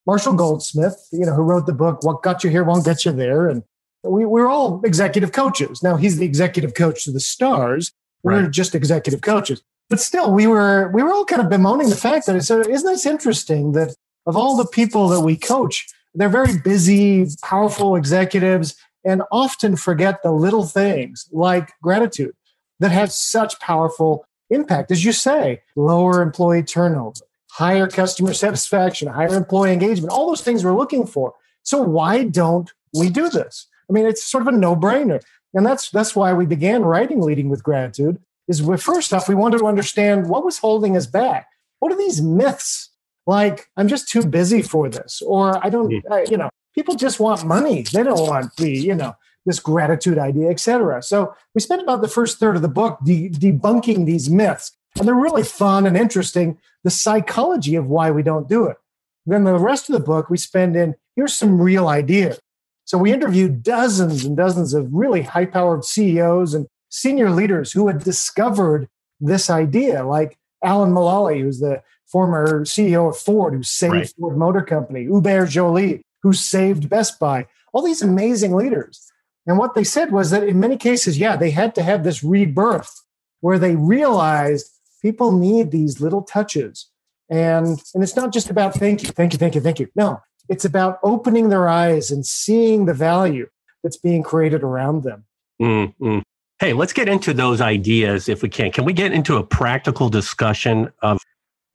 [0.07, 3.13] Marshall Goldsmith, you know, who wrote the book "What Got You Here Won't Get You
[3.13, 3.63] There," and
[4.03, 5.83] we we're all executive coaches.
[5.83, 7.93] Now he's the executive coach to the stars.
[8.23, 8.51] We're right.
[8.51, 12.27] just executive coaches, but still, we were we were all kind of bemoaning the fact
[12.27, 13.95] that it's isn't this interesting that
[14.27, 20.23] of all the people that we coach, they're very busy, powerful executives, and often forget
[20.23, 22.35] the little things like gratitude
[22.81, 29.35] that have such powerful impact, as you say, lower employee turnover, higher customer satisfaction, higher
[29.35, 31.35] employee engagement, all those things we're looking for.
[31.63, 33.67] So why don't we do this?
[33.89, 35.21] I mean, it's sort of a no-brainer.
[35.55, 38.19] And that's that's why we began writing Leading with Gratitude.
[38.49, 41.49] Is we, first off, we wanted to understand what was holding us back.
[41.79, 42.91] What are these myths?
[43.27, 45.93] Like, I'm just too busy for this, or I don't.
[45.93, 46.13] Hmm.
[46.13, 47.83] I, you know, people just want money.
[47.83, 49.15] They don't want the, you know,
[49.47, 51.03] this gratitude idea, etc.
[51.03, 55.07] So we spent about the first third of the book de- debunking these myths, and
[55.07, 56.59] they're really fun and interesting.
[56.85, 58.77] The psychology of why we don't do it.
[59.25, 62.41] Then the rest of the book we spend in here's some real ideas.
[62.85, 68.03] So we interviewed dozens and dozens of really high-powered CEOs and senior leaders who had
[68.03, 68.89] discovered
[69.21, 71.83] this idea, like Alan Mulally, who's the
[72.13, 74.15] former CEO of Ford, who saved right.
[74.21, 79.11] Ford Motor Company, Hubert Joly, who saved Best Buy, all these amazing leaders.
[79.47, 82.23] And what they said was that in many cases, yeah, they had to have this
[82.23, 83.03] rebirth
[83.41, 84.71] where they realized
[85.01, 86.89] people need these little touches.
[87.29, 89.89] And, and it's not just about thank you, thank you, thank you, thank you.
[89.97, 93.49] No, it's about opening their eyes and seeing the value
[93.83, 95.25] that's being created around them.
[95.61, 96.19] Mm-hmm.
[96.61, 98.71] Hey, let's get into those ideas if we can.
[98.71, 101.19] Can we get into a practical discussion of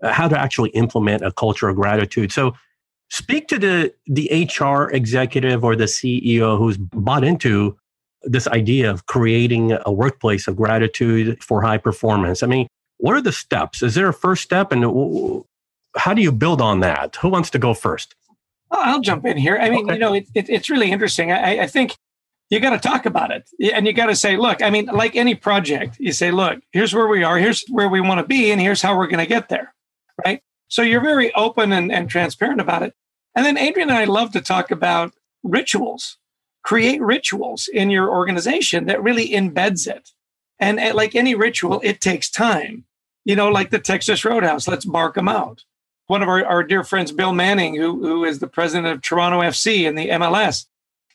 [0.01, 2.31] Uh, how to actually implement a culture of gratitude?
[2.31, 2.53] So,
[3.09, 7.77] Speak to the the HR executive or the CEO who's bought into
[8.23, 12.43] this idea of creating a workplace of gratitude for high performance.
[12.43, 13.81] I mean, what are the steps?
[13.81, 14.83] Is there a first step, and
[15.95, 17.15] how do you build on that?
[17.17, 18.13] Who wants to go first?
[18.69, 19.57] I'll jump in here.
[19.57, 19.93] I mean, okay.
[19.93, 21.31] you know, it, it, it's really interesting.
[21.31, 21.95] I, I think
[22.49, 25.15] you got to talk about it and you got to say, look, I mean, like
[25.15, 28.51] any project, you say, look, here's where we are, here's where we want to be,
[28.51, 29.73] and here's how we're going to get there.
[30.25, 30.41] Right.
[30.67, 32.93] So you're very open and, and transparent about it.
[33.35, 36.17] And then Adrian and I love to talk about rituals.
[36.63, 40.11] Create rituals in your organization that really embeds it.
[40.59, 42.85] And like any ritual, it takes time.
[43.25, 45.63] You know, like the Texas Roadhouse, let's bark them out.
[46.07, 49.41] One of our, our dear friends, Bill Manning, who, who is the president of Toronto
[49.41, 50.65] FC and the MLS,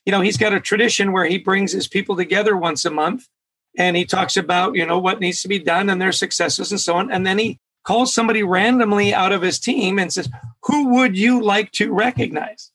[0.04, 3.28] you know, he's got a tradition where he brings his people together once a month
[3.76, 6.80] and he talks about, you know, what needs to be done and their successes and
[6.80, 7.10] so on.
[7.10, 10.28] And then he calls somebody randomly out of his team and says,
[10.64, 12.70] Who would you like to recognize?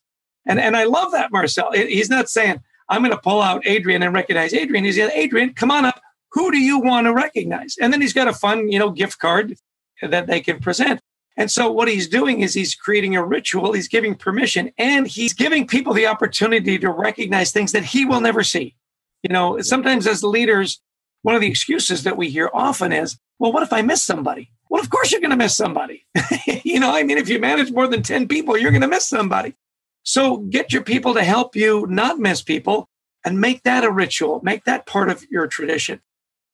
[0.46, 1.72] And, and I love that, Marcel.
[1.74, 4.86] He's not saying, I'm going to pull out Adrian and recognize Adrian.
[4.86, 6.02] He's saying, Adrian, come on up.
[6.32, 7.76] Who do you want to recognize?
[7.80, 9.56] And then he's got a fun, you know, gift card
[10.02, 11.02] that they can present.
[11.36, 15.34] And so what he's doing is he's creating a ritual, he's giving permission, and he's
[15.34, 18.76] giving people the opportunity to recognize things that he will never see.
[19.22, 20.82] You know, sometimes as leaders,
[21.22, 24.52] one of the excuses that we hear often is, well, what if I miss somebody?
[24.70, 26.06] Well, of course you're going to miss somebody.
[26.64, 29.08] you know, I mean, if you manage more than 10 people, you're going to miss
[29.08, 29.56] somebody.
[30.04, 32.88] So get your people to help you not miss people
[33.26, 36.02] and make that a ritual, make that part of your tradition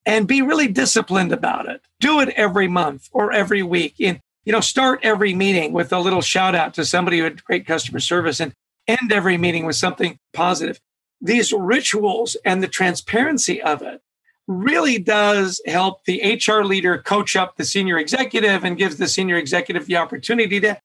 [0.05, 1.81] and be really disciplined about it.
[1.99, 3.95] Do it every month or every week.
[3.99, 7.43] And, you know, start every meeting with a little shout out to somebody who had
[7.43, 8.53] great customer service and
[8.87, 10.79] end every meeting with something positive.
[11.21, 14.01] These rituals and the transparency of it
[14.47, 19.37] really does help the HR leader coach up the senior executive and gives the senior
[19.37, 20.79] executive the opportunity to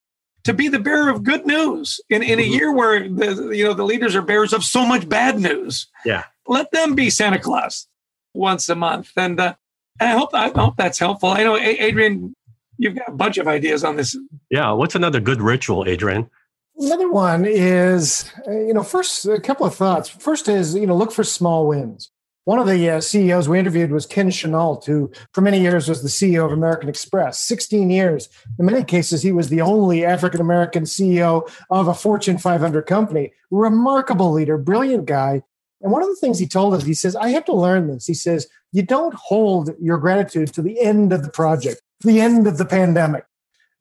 [0.45, 2.53] to be the bearer of good news in, in a mm-hmm.
[2.53, 5.87] year where the you know the leaders are bearers of so much bad news.
[6.05, 6.23] Yeah.
[6.47, 7.87] Let them be Santa Claus
[8.33, 9.11] once a month.
[9.15, 9.55] And, uh,
[9.99, 11.29] and I hope I hope that's helpful.
[11.29, 12.33] I know Adrian,
[12.77, 14.17] you've got a bunch of ideas on this.
[14.49, 14.71] Yeah.
[14.71, 16.29] What's another good ritual, Adrian?
[16.77, 20.07] Another one is, uh, you know, first, a couple of thoughts.
[20.07, 22.09] First is, you know, look for small wins.
[22.49, 26.01] One of the uh, CEOs we interviewed was Ken Chenault, who for many years was
[26.01, 27.39] the CEO of American Express.
[27.41, 28.27] 16 years.
[28.57, 33.33] In many cases, he was the only African American CEO of a Fortune 500 company.
[33.51, 35.43] Remarkable leader, brilliant guy.
[35.83, 38.07] And one of the things he told us, he says, I have to learn this.
[38.07, 42.47] He says, you don't hold your gratitude to the end of the project, the end
[42.47, 43.25] of the pandemic.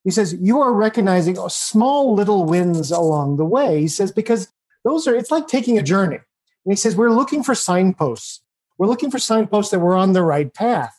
[0.04, 3.80] He says, you are recognizing small little wins along the way.
[3.80, 4.52] He says, because
[4.84, 6.16] those are, it's like taking a journey.
[6.16, 8.42] And he says, we're looking for signposts.
[8.78, 10.98] We're looking for signposts that we're on the right path.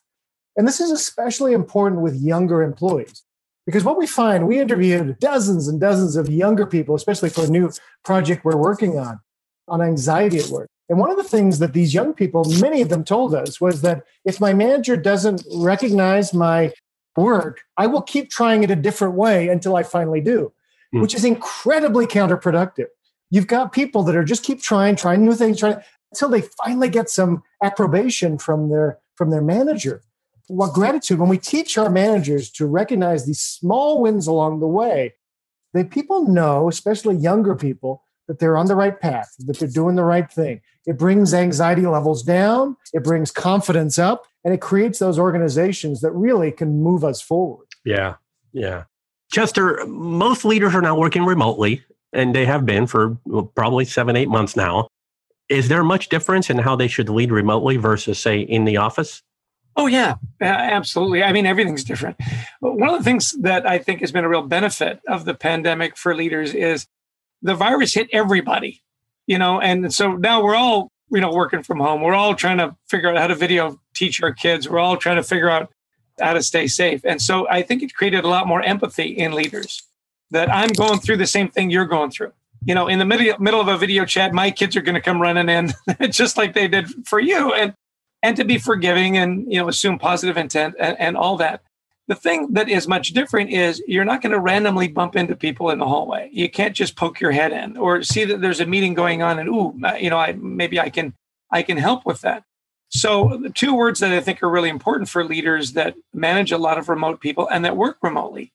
[0.55, 3.23] And this is especially important with younger employees
[3.65, 7.47] because what we find, we interviewed dozens and dozens of younger people, especially for a
[7.47, 7.71] new
[8.03, 9.19] project we're working on,
[9.67, 10.69] on anxiety at work.
[10.89, 13.81] And one of the things that these young people, many of them told us, was
[13.83, 16.73] that if my manager doesn't recognize my
[17.15, 20.51] work, I will keep trying it a different way until I finally do,
[20.93, 21.01] mm.
[21.01, 22.87] which is incredibly counterproductive.
[23.29, 25.77] You've got people that are just keep trying, trying new things, trying
[26.11, 30.01] until they finally get some approbation from their from their manager.
[30.47, 35.13] What gratitude when we teach our managers to recognize these small wins along the way,
[35.73, 39.95] that people know, especially younger people, that they're on the right path, that they're doing
[39.95, 40.61] the right thing.
[40.85, 46.11] It brings anxiety levels down, it brings confidence up, and it creates those organizations that
[46.11, 47.67] really can move us forward.
[47.83, 48.15] Yeah.
[48.53, 48.83] Yeah.
[49.31, 53.17] Chester, most leaders are now working remotely, and they have been for
[53.55, 54.87] probably seven, eight months now.
[55.49, 59.23] Is there much difference in how they should lead remotely versus, say, in the office?
[59.75, 61.23] Oh, yeah, absolutely.
[61.23, 62.17] I mean, everything's different.
[62.59, 65.95] One of the things that I think has been a real benefit of the pandemic
[65.95, 66.85] for leaders is
[67.41, 68.83] the virus hit everybody,
[69.25, 72.01] you know, and so now we're all, you know, working from home.
[72.01, 74.69] We're all trying to figure out how to video teach our kids.
[74.69, 75.71] We're all trying to figure out
[76.19, 77.01] how to stay safe.
[77.05, 79.81] And so I think it created a lot more empathy in leaders
[80.31, 82.33] that I'm going through the same thing you're going through.
[82.65, 85.01] You know, in the middle middle of a video chat, my kids are going to
[85.01, 85.73] come running in
[86.11, 87.73] just like they did for you, and
[88.21, 91.61] and to be forgiving and you know assume positive intent and, and all that.
[92.07, 95.69] The thing that is much different is you're not going to randomly bump into people
[95.69, 96.29] in the hallway.
[96.33, 99.37] You can't just poke your head in or see that there's a meeting going on
[99.37, 101.13] and ooh, uh, you know, I maybe I can
[101.51, 102.43] I can help with that.
[102.89, 106.57] So the two words that I think are really important for leaders that manage a
[106.57, 108.51] lot of remote people and that work remotely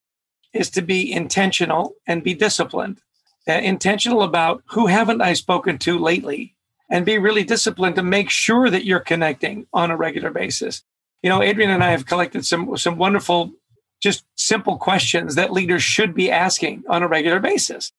[0.52, 3.00] is to be intentional and be disciplined.
[3.46, 6.54] Intentional about who haven't I spoken to lately
[6.90, 10.82] and be really disciplined to make sure that you're connecting on a regular basis
[11.24, 13.54] you know, Adrian and I have collected some some wonderful,
[13.98, 17.90] just simple questions that leaders should be asking on a regular basis.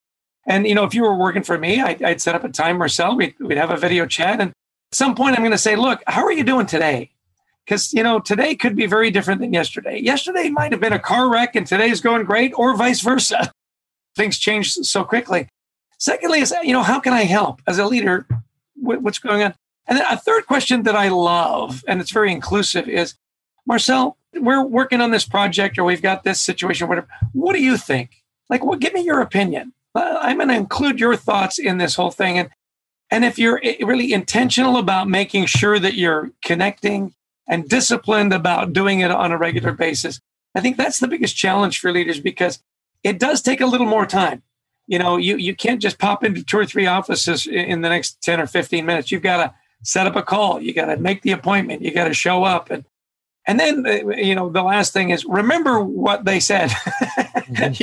[0.46, 2.78] And you know, if you were working for me, I'd, I'd set up a time,
[2.78, 3.16] Marcel.
[3.16, 6.04] We'd, we'd have a video chat, and at some point, I'm going to say, "Look,
[6.06, 7.10] how are you doing today?"
[7.64, 9.98] Because you know, today could be very different than yesterday.
[9.98, 13.50] Yesterday might have been a car wreck, and today's going great, or vice versa.
[14.16, 15.48] Things change so quickly.
[15.98, 18.26] Secondly, is you know, how can I help as a leader?
[18.74, 19.54] What's going on?
[19.86, 23.14] And then a third question that I love, and it's very inclusive, is
[23.66, 27.08] Marcel, we're working on this project or we've got this situation, whatever.
[27.32, 28.22] What do you think?
[28.48, 29.72] Like, well, give me your opinion.
[29.94, 32.38] Uh, I'm going to include your thoughts in this whole thing.
[32.38, 32.50] And,
[33.10, 37.14] and if you're really intentional about making sure that you're connecting
[37.48, 40.20] and disciplined about doing it on a regular basis,
[40.54, 42.62] I think that's the biggest challenge for leaders because
[43.06, 44.42] it does take a little more time.
[44.88, 48.20] You know, you, you can't just pop into two or three offices in the next
[48.22, 49.12] 10 or 15 minutes.
[49.12, 50.60] You've got to set up a call.
[50.60, 51.82] You got to make the appointment.
[51.82, 52.70] You got to show up.
[52.70, 52.84] And,
[53.46, 56.72] and then, uh, you know, the last thing is remember what they said.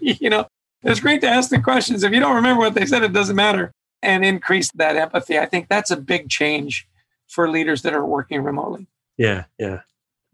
[0.00, 0.46] you know,
[0.82, 2.02] it's great to ask the questions.
[2.02, 3.72] If you don't remember what they said, it doesn't matter.
[4.02, 5.38] And increase that empathy.
[5.38, 6.88] I think that's a big change
[7.28, 8.86] for leaders that are working remotely.
[9.18, 9.80] Yeah, yeah.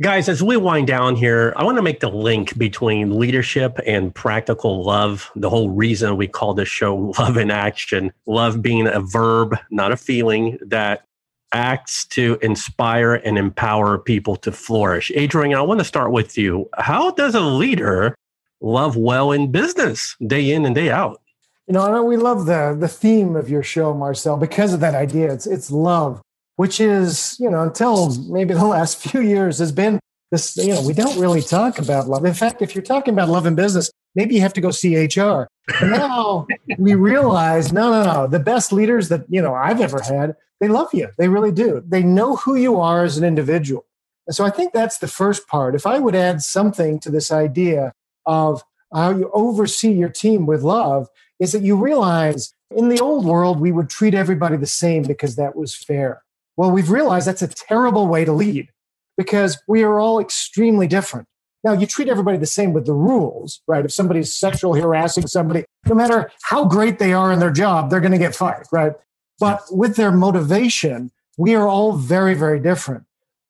[0.00, 4.12] Guys, as we wind down here, I want to make the link between leadership and
[4.12, 5.30] practical love.
[5.36, 8.12] The whole reason we call this show Love in Action.
[8.26, 11.04] Love being a verb, not a feeling that
[11.52, 15.12] acts to inspire and empower people to flourish.
[15.14, 16.68] Adrian, I want to start with you.
[16.78, 18.16] How does a leader
[18.62, 21.20] love well in business day in and day out?
[21.66, 24.80] You know, I know we love the the theme of your show, Marcel, because of
[24.80, 25.32] that idea.
[25.32, 26.22] It's it's love
[26.56, 30.82] which is, you know, until maybe the last few years has been this, you know,
[30.82, 32.24] we don't really talk about love.
[32.24, 34.96] In fact, if you're talking about love in business, maybe you have to go see
[34.96, 35.46] HR.
[35.82, 36.46] now
[36.78, 38.26] we realize, no, no, no.
[38.26, 41.08] The best leaders that, you know, I've ever had, they love you.
[41.18, 41.82] They really do.
[41.86, 43.84] They know who you are as an individual.
[44.26, 45.74] And so I think that's the first part.
[45.74, 47.92] If I would add something to this idea
[48.24, 48.62] of
[48.94, 51.08] how you oversee your team with love,
[51.40, 55.36] is that you realize in the old world, we would treat everybody the same because
[55.36, 56.22] that was fair.
[56.56, 58.68] Well, we've realized that's a terrible way to lead
[59.16, 61.26] because we are all extremely different.
[61.64, 63.84] Now, you treat everybody the same with the rules, right?
[63.84, 68.00] If somebody's sexually harassing somebody, no matter how great they are in their job, they're
[68.00, 68.92] going to get fired, right?
[69.38, 73.04] But with their motivation, we are all very, very different.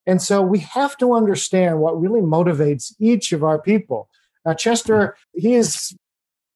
[0.07, 4.09] And so we have to understand what really motivates each of our people.
[4.45, 5.97] Now, Chester, he is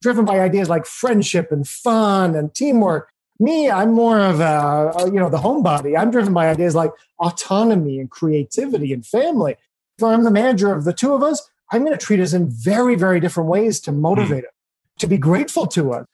[0.03, 3.11] driven by ideas like friendship and fun and teamwork.
[3.39, 5.99] Me, I'm more of a, you know, the homebody.
[5.99, 9.57] I'm driven by ideas like autonomy and creativity and family.
[9.99, 12.49] If I'm the manager of the two of us, I'm going to treat us in
[12.49, 14.49] very, very different ways to motivate mm.
[14.49, 14.55] us,
[14.99, 16.07] to be grateful to us.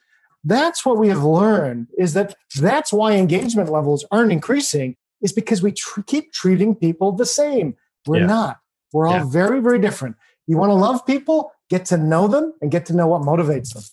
[0.43, 5.61] That's what we have learned is that that's why engagement levels aren't increasing is because
[5.63, 7.77] we tr- keep treating people the same.
[8.05, 8.25] We're yeah.
[8.25, 8.59] not.
[8.91, 9.25] We're all yeah.
[9.29, 10.17] very, very different.
[10.45, 13.73] You want to love people, get to know them, and get to know what motivates
[13.73, 13.83] them.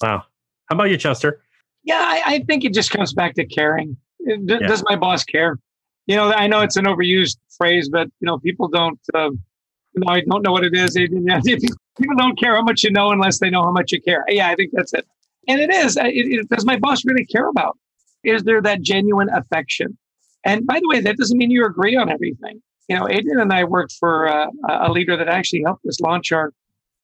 [0.00, 0.24] Wow.
[0.66, 1.42] How about you, Chester?
[1.88, 3.96] Yeah, I, I think it just comes back to caring.
[4.26, 4.58] D- yeah.
[4.58, 5.58] Does my boss care?
[6.06, 9.00] You know, I know it's an overused phrase, but you know, people don't.
[9.14, 10.94] Uh, you know, I don't know what it is.
[11.98, 14.22] People don't care how much you know unless they know how much you care.
[14.28, 15.06] Yeah, I think that's it.
[15.48, 15.96] And it is.
[15.96, 17.76] It, it, does my boss really care about?
[18.22, 19.96] Is there that genuine affection?
[20.44, 22.62] And by the way, that doesn't mean you agree on everything.
[22.88, 26.32] You know, Adrian and I worked for uh, a leader that actually helped us launch
[26.32, 26.52] our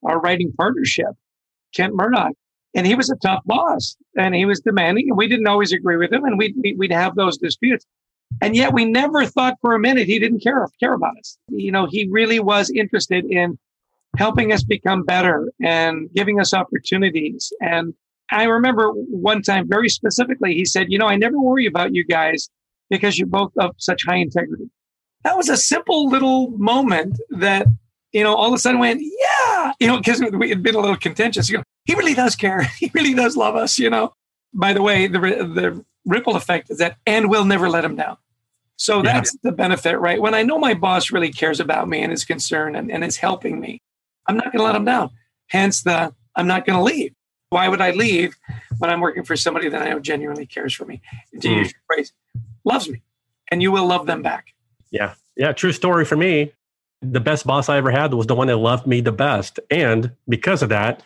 [0.04, 1.14] our writing partnership,
[1.74, 2.34] Kent Murdock
[2.74, 5.96] and he was a tough boss and he was demanding and we didn't always agree
[5.96, 7.86] with him and we'd, we'd have those disputes.
[8.40, 11.38] And yet we never thought for a minute he didn't care care about us.
[11.48, 13.58] You know he really was interested in
[14.16, 17.52] helping us become better and giving us opportunities.
[17.60, 17.94] And
[18.30, 22.02] i remember one time very specifically he said you know i never worry about you
[22.06, 22.48] guys
[22.88, 24.70] because you're both of such high integrity.
[25.24, 27.66] That was a simple little moment that
[28.14, 30.80] you know all of a sudden went yeah you know because we had been a
[30.80, 32.62] little contentious you know he really does care.
[32.78, 34.12] He really does love us, you know.
[34.52, 38.16] By the way, the the ripple effect is that, and we'll never let him down.
[38.76, 39.14] So yeah.
[39.14, 40.20] that's the benefit, right?
[40.20, 43.16] When I know my boss really cares about me and is concerned and, and is
[43.16, 43.80] helping me,
[44.26, 45.10] I'm not going to let him down.
[45.46, 47.14] Hence the I'm not going to leave.
[47.50, 48.36] Why would I leave
[48.78, 51.00] when I'm working for somebody that I know genuinely cares for me?
[51.40, 51.56] To mm.
[51.58, 52.12] use your phrase,
[52.64, 53.02] loves me,
[53.50, 54.54] and you will love them back.
[54.90, 55.52] Yeah, yeah.
[55.52, 56.52] True story for me.
[57.12, 60.12] The best boss I ever had was the one that loved me the best, and
[60.28, 61.02] because of that,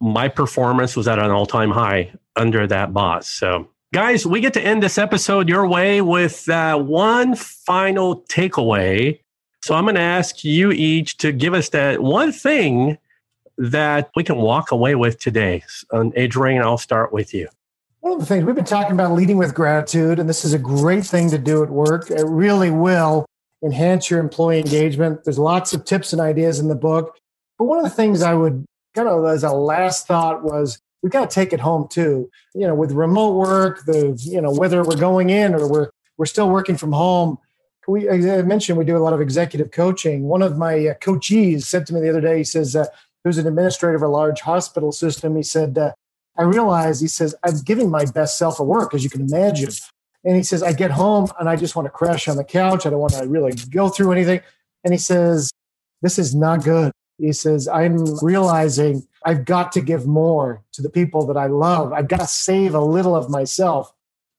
[0.00, 3.28] my performance was at an all time high under that boss.
[3.28, 9.20] So, guys, we get to end this episode your way with uh, one final takeaway.
[9.62, 12.98] So, I'm going to ask you each to give us that one thing
[13.58, 15.62] that we can walk away with today.
[15.92, 17.48] And Adrian, I'll start with you.
[18.00, 20.58] One of the things we've been talking about leading with gratitude, and this is a
[20.58, 22.10] great thing to do at work.
[22.10, 23.26] It really will
[23.62, 25.24] enhance your employee engagement.
[25.24, 27.16] There's lots of tips and ideas in the book.
[27.58, 31.10] But one of the things I would kind of as a last thought was we
[31.10, 32.30] got to take it home too.
[32.54, 36.26] You know, with remote work, the you know whether we're going in or we're we're
[36.26, 37.38] still working from home.
[37.88, 40.24] We I mentioned we do a lot of executive coaching.
[40.24, 42.38] One of my uh, coachees said to me the other day.
[42.38, 42.86] He says, uh,
[43.24, 45.92] "Who's an administrator of a large hospital system?" He said, uh,
[46.38, 49.70] "I realize," he says, "I'm giving my best self at work, as you can imagine."
[50.24, 52.86] And he says, "I get home and I just want to crash on the couch.
[52.86, 54.40] I don't want to really go through anything."
[54.84, 55.50] And he says,
[56.00, 56.92] "This is not good."
[57.22, 61.92] He says, I'm realizing I've got to give more to the people that I love.
[61.92, 63.92] I've got to save a little of myself.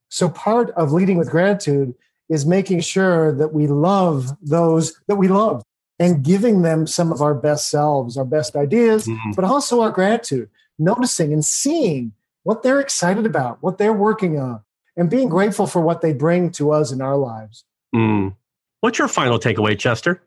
[0.09, 1.95] So, part of leading with gratitude
[2.27, 5.63] is making sure that we love those that we love
[5.97, 9.31] and giving them some of our best selves, our best ideas, mm-hmm.
[9.31, 12.11] but also our gratitude, noticing and seeing
[12.43, 14.61] what they're excited about, what they're working on,
[14.95, 17.63] and being grateful for what they bring to us in our lives.
[17.95, 18.35] Mm.
[18.81, 20.21] What's your final takeaway, Chester?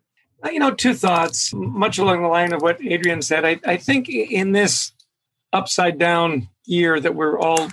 [0.44, 3.44] Uh, you know, two thoughts, much along the line of what Adrian said.
[3.44, 4.92] I, I think in this
[5.52, 7.68] upside down year that we're all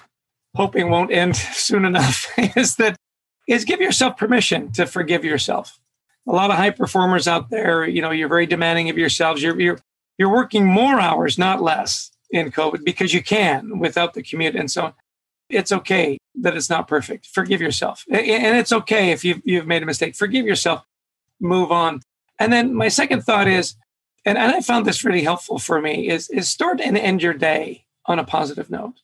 [0.56, 2.96] hoping won't end soon enough is that
[3.48, 5.80] is give yourself permission to forgive yourself.
[6.28, 9.42] A lot of high performers out there, you know, you're very demanding of yourselves.
[9.42, 9.80] You're you're
[10.18, 14.70] you're working more hours, not less, in COVID because you can without the commute and
[14.70, 14.94] so on.
[15.50, 17.28] It's okay that it's not perfect.
[17.28, 20.16] Forgive yourself, and it's okay if you've you've made a mistake.
[20.16, 20.84] Forgive yourself.
[21.40, 22.02] Move on.
[22.40, 23.76] And then my second thought is,
[24.26, 27.34] and, and I found this really helpful for me, is, is start and end your
[27.34, 28.96] day on a positive note.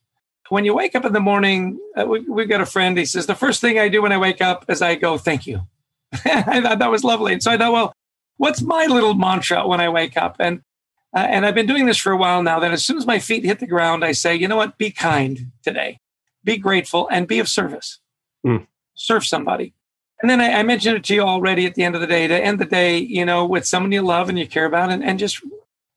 [0.50, 3.28] When you wake up in the morning, uh, we, we've got a friend, he says,
[3.28, 5.62] the first thing I do when I wake up is I go, thank you.
[6.26, 7.34] I thought that was lovely.
[7.34, 7.94] And so I thought, well,
[8.38, 10.38] what's my little mantra when I wake up?
[10.40, 10.62] And
[11.16, 12.60] uh, and I've been doing this for a while now.
[12.60, 14.78] That as soon as my feet hit the ground, I say, you know what?
[14.78, 16.00] Be kind today,
[16.44, 18.00] be grateful, and be of service.
[18.46, 18.68] Mm.
[18.96, 19.74] Serve somebody.
[20.22, 22.28] And then I, I, mentioned it to you already at the end of the day
[22.28, 25.04] to end the day, you know, with someone you love and you care about and,
[25.04, 25.42] and just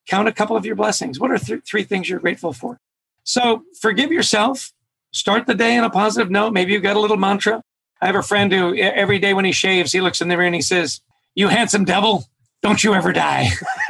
[0.07, 1.19] count a couple of your blessings.
[1.19, 2.79] What are th- three things you're grateful for?
[3.23, 4.71] So forgive yourself.
[5.11, 6.53] Start the day on a positive note.
[6.53, 7.61] Maybe you've got a little mantra.
[8.01, 10.45] I have a friend who every day when he shaves, he looks in the mirror
[10.45, 11.01] and he says,
[11.35, 12.25] You handsome devil,
[12.61, 13.49] don't you ever die.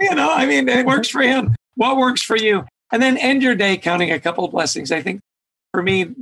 [0.00, 1.54] you know, I mean, it works for him.
[1.74, 2.64] What works for you?
[2.92, 4.92] And then end your day counting a couple of blessings.
[4.92, 5.20] I think
[5.72, 6.14] for me,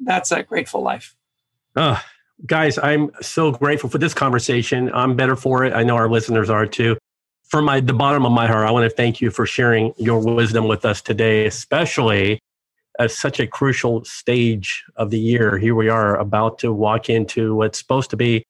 [0.00, 1.14] that's a grateful life.
[1.74, 2.02] Oh,
[2.44, 4.90] guys, I'm so grateful for this conversation.
[4.94, 5.72] I'm better for it.
[5.72, 6.96] I know our listeners are too.
[7.44, 10.18] From my the bottom of my heart, I want to thank you for sharing your
[10.18, 12.40] wisdom with us today, especially
[12.98, 15.58] at such a crucial stage of the year.
[15.58, 18.44] Here we are about to walk into what's supposed to be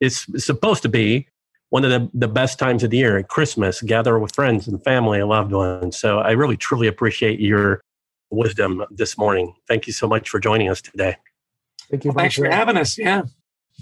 [0.00, 1.28] it's supposed to be
[1.72, 5.18] one of the, the best times of the year, Christmas, gather with friends and family
[5.18, 5.96] and loved ones.
[5.96, 7.80] So I really truly appreciate your
[8.28, 9.54] wisdom this morning.
[9.66, 11.16] Thank you so much for joining us today.
[11.90, 12.10] Thank you.
[12.10, 12.98] Well, thanks for having us.
[12.98, 13.22] Yeah.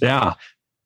[0.00, 0.34] Yeah.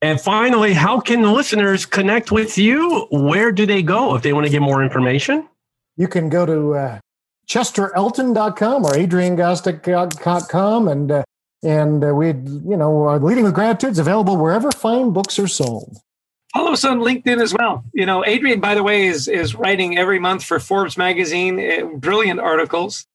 [0.01, 3.07] And finally, how can listeners connect with you?
[3.11, 5.47] Where do they go if they want to get more information?
[5.99, 7.01] You can go to uh,
[7.47, 11.23] chesterelton.com or adriangostick.com and uh,
[11.63, 15.49] And uh, we, you know, uh, Leading with Gratitude is available wherever fine books are
[15.49, 15.99] sold.
[16.55, 17.85] Follow us on LinkedIn as well.
[17.93, 21.87] You know, Adrian, by the way, is is writing every month for Forbes magazine, uh,
[21.97, 23.07] brilliant articles.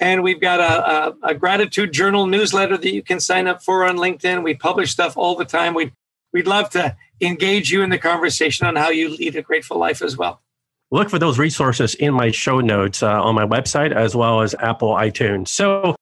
[0.00, 3.84] And we've got a, a, a, gratitude journal newsletter that you can sign up for
[3.84, 4.42] on LinkedIn.
[4.42, 5.72] We publish stuff all the time.
[5.72, 5.92] We'd,
[6.32, 10.02] we'd love to engage you in the conversation on how you lead a grateful life
[10.02, 10.42] as well.
[10.90, 14.54] Look for those resources in my show notes uh, on my website as well as
[14.56, 15.48] Apple iTunes.
[15.48, 15.94] So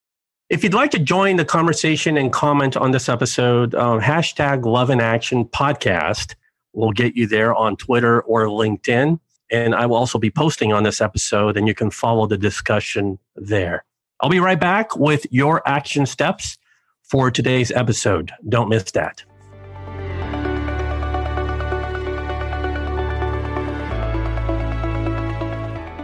[0.49, 4.89] if you'd like to join the conversation and comment on this episode, uh, hashtag Love
[4.89, 6.35] in Action podcast
[6.73, 9.19] will get you there on Twitter or LinkedIn.
[9.51, 13.19] And I will also be posting on this episode, and you can follow the discussion
[13.37, 13.85] there.
[14.21, 16.57] I'll be right back with your action steps
[17.03, 18.33] for today's episode.
[18.49, 19.25] Don't miss that.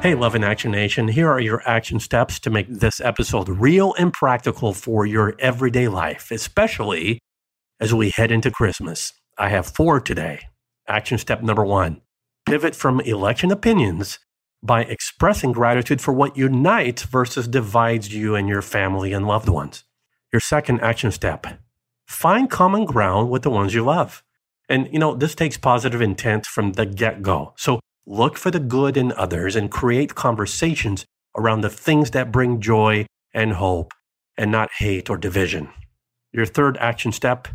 [0.03, 3.95] Hey, Love in Action Nation, here are your action steps to make this episode real
[3.95, 7.19] and practical for your everyday life, especially
[7.81, 9.13] as we head into Christmas.
[9.37, 10.43] I have four today.
[10.89, 12.01] Action step number one
[12.47, 14.19] pivot from election opinions
[14.63, 19.85] by expressing gratitude for what unites versus divides you and your family and loved ones.
[20.33, 21.47] Your second action step
[22.07, 24.23] find common ground with the ones you love.
[24.69, 27.53] And, you know, this takes positive intent from the get go.
[27.57, 31.05] So look for the good in others and create conversations
[31.37, 33.93] around the things that bring joy and hope
[34.39, 35.69] and not hate or division.
[36.33, 37.49] Your third action step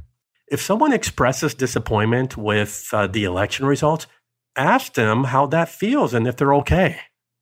[0.47, 4.07] if someone expresses disappointment with uh, the election results,
[4.55, 6.99] ask them how that feels and if they're okay.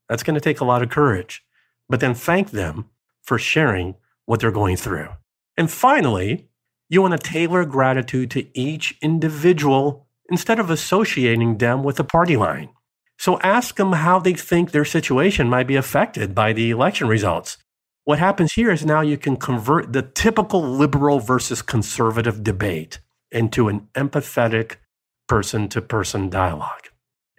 [0.08, 1.44] That's going to take a lot of courage.
[1.90, 2.90] But then thank them
[3.22, 3.96] for sharing
[4.26, 5.10] what they're going through.
[5.58, 6.50] And finally,
[6.90, 12.38] you want to tailor gratitude to each individual instead of associating them with a party
[12.38, 12.70] line.
[13.18, 17.58] So ask them how they think their situation might be affected by the election results.
[18.04, 23.00] What happens here is now you can convert the typical liberal versus conservative debate
[23.32, 24.78] into an empathetic
[25.28, 26.90] person to person dialogue.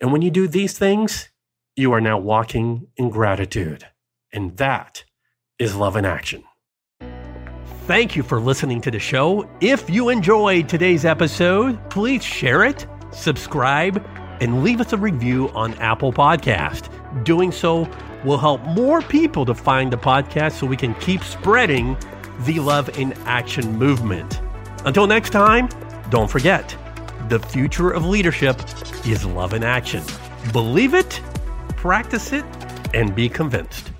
[0.00, 1.30] And when you do these things,
[1.74, 3.88] you are now walking in gratitude.
[4.32, 5.02] And that
[5.58, 6.44] is love in action.
[7.86, 9.48] Thank you for listening to the show.
[9.60, 14.06] If you enjoyed today's episode, please share it, subscribe,
[14.40, 16.88] and leave us a review on Apple Podcast.
[17.24, 17.88] Doing so
[18.24, 21.96] will help more people to find the podcast so we can keep spreading
[22.40, 24.40] the Love in Action movement.
[24.84, 25.68] Until next time,
[26.10, 26.76] don't forget,
[27.28, 28.60] the future of leadership
[29.06, 30.02] is love in action.
[30.52, 31.20] Believe it,
[31.76, 32.44] practice it,
[32.94, 33.90] and be convinced.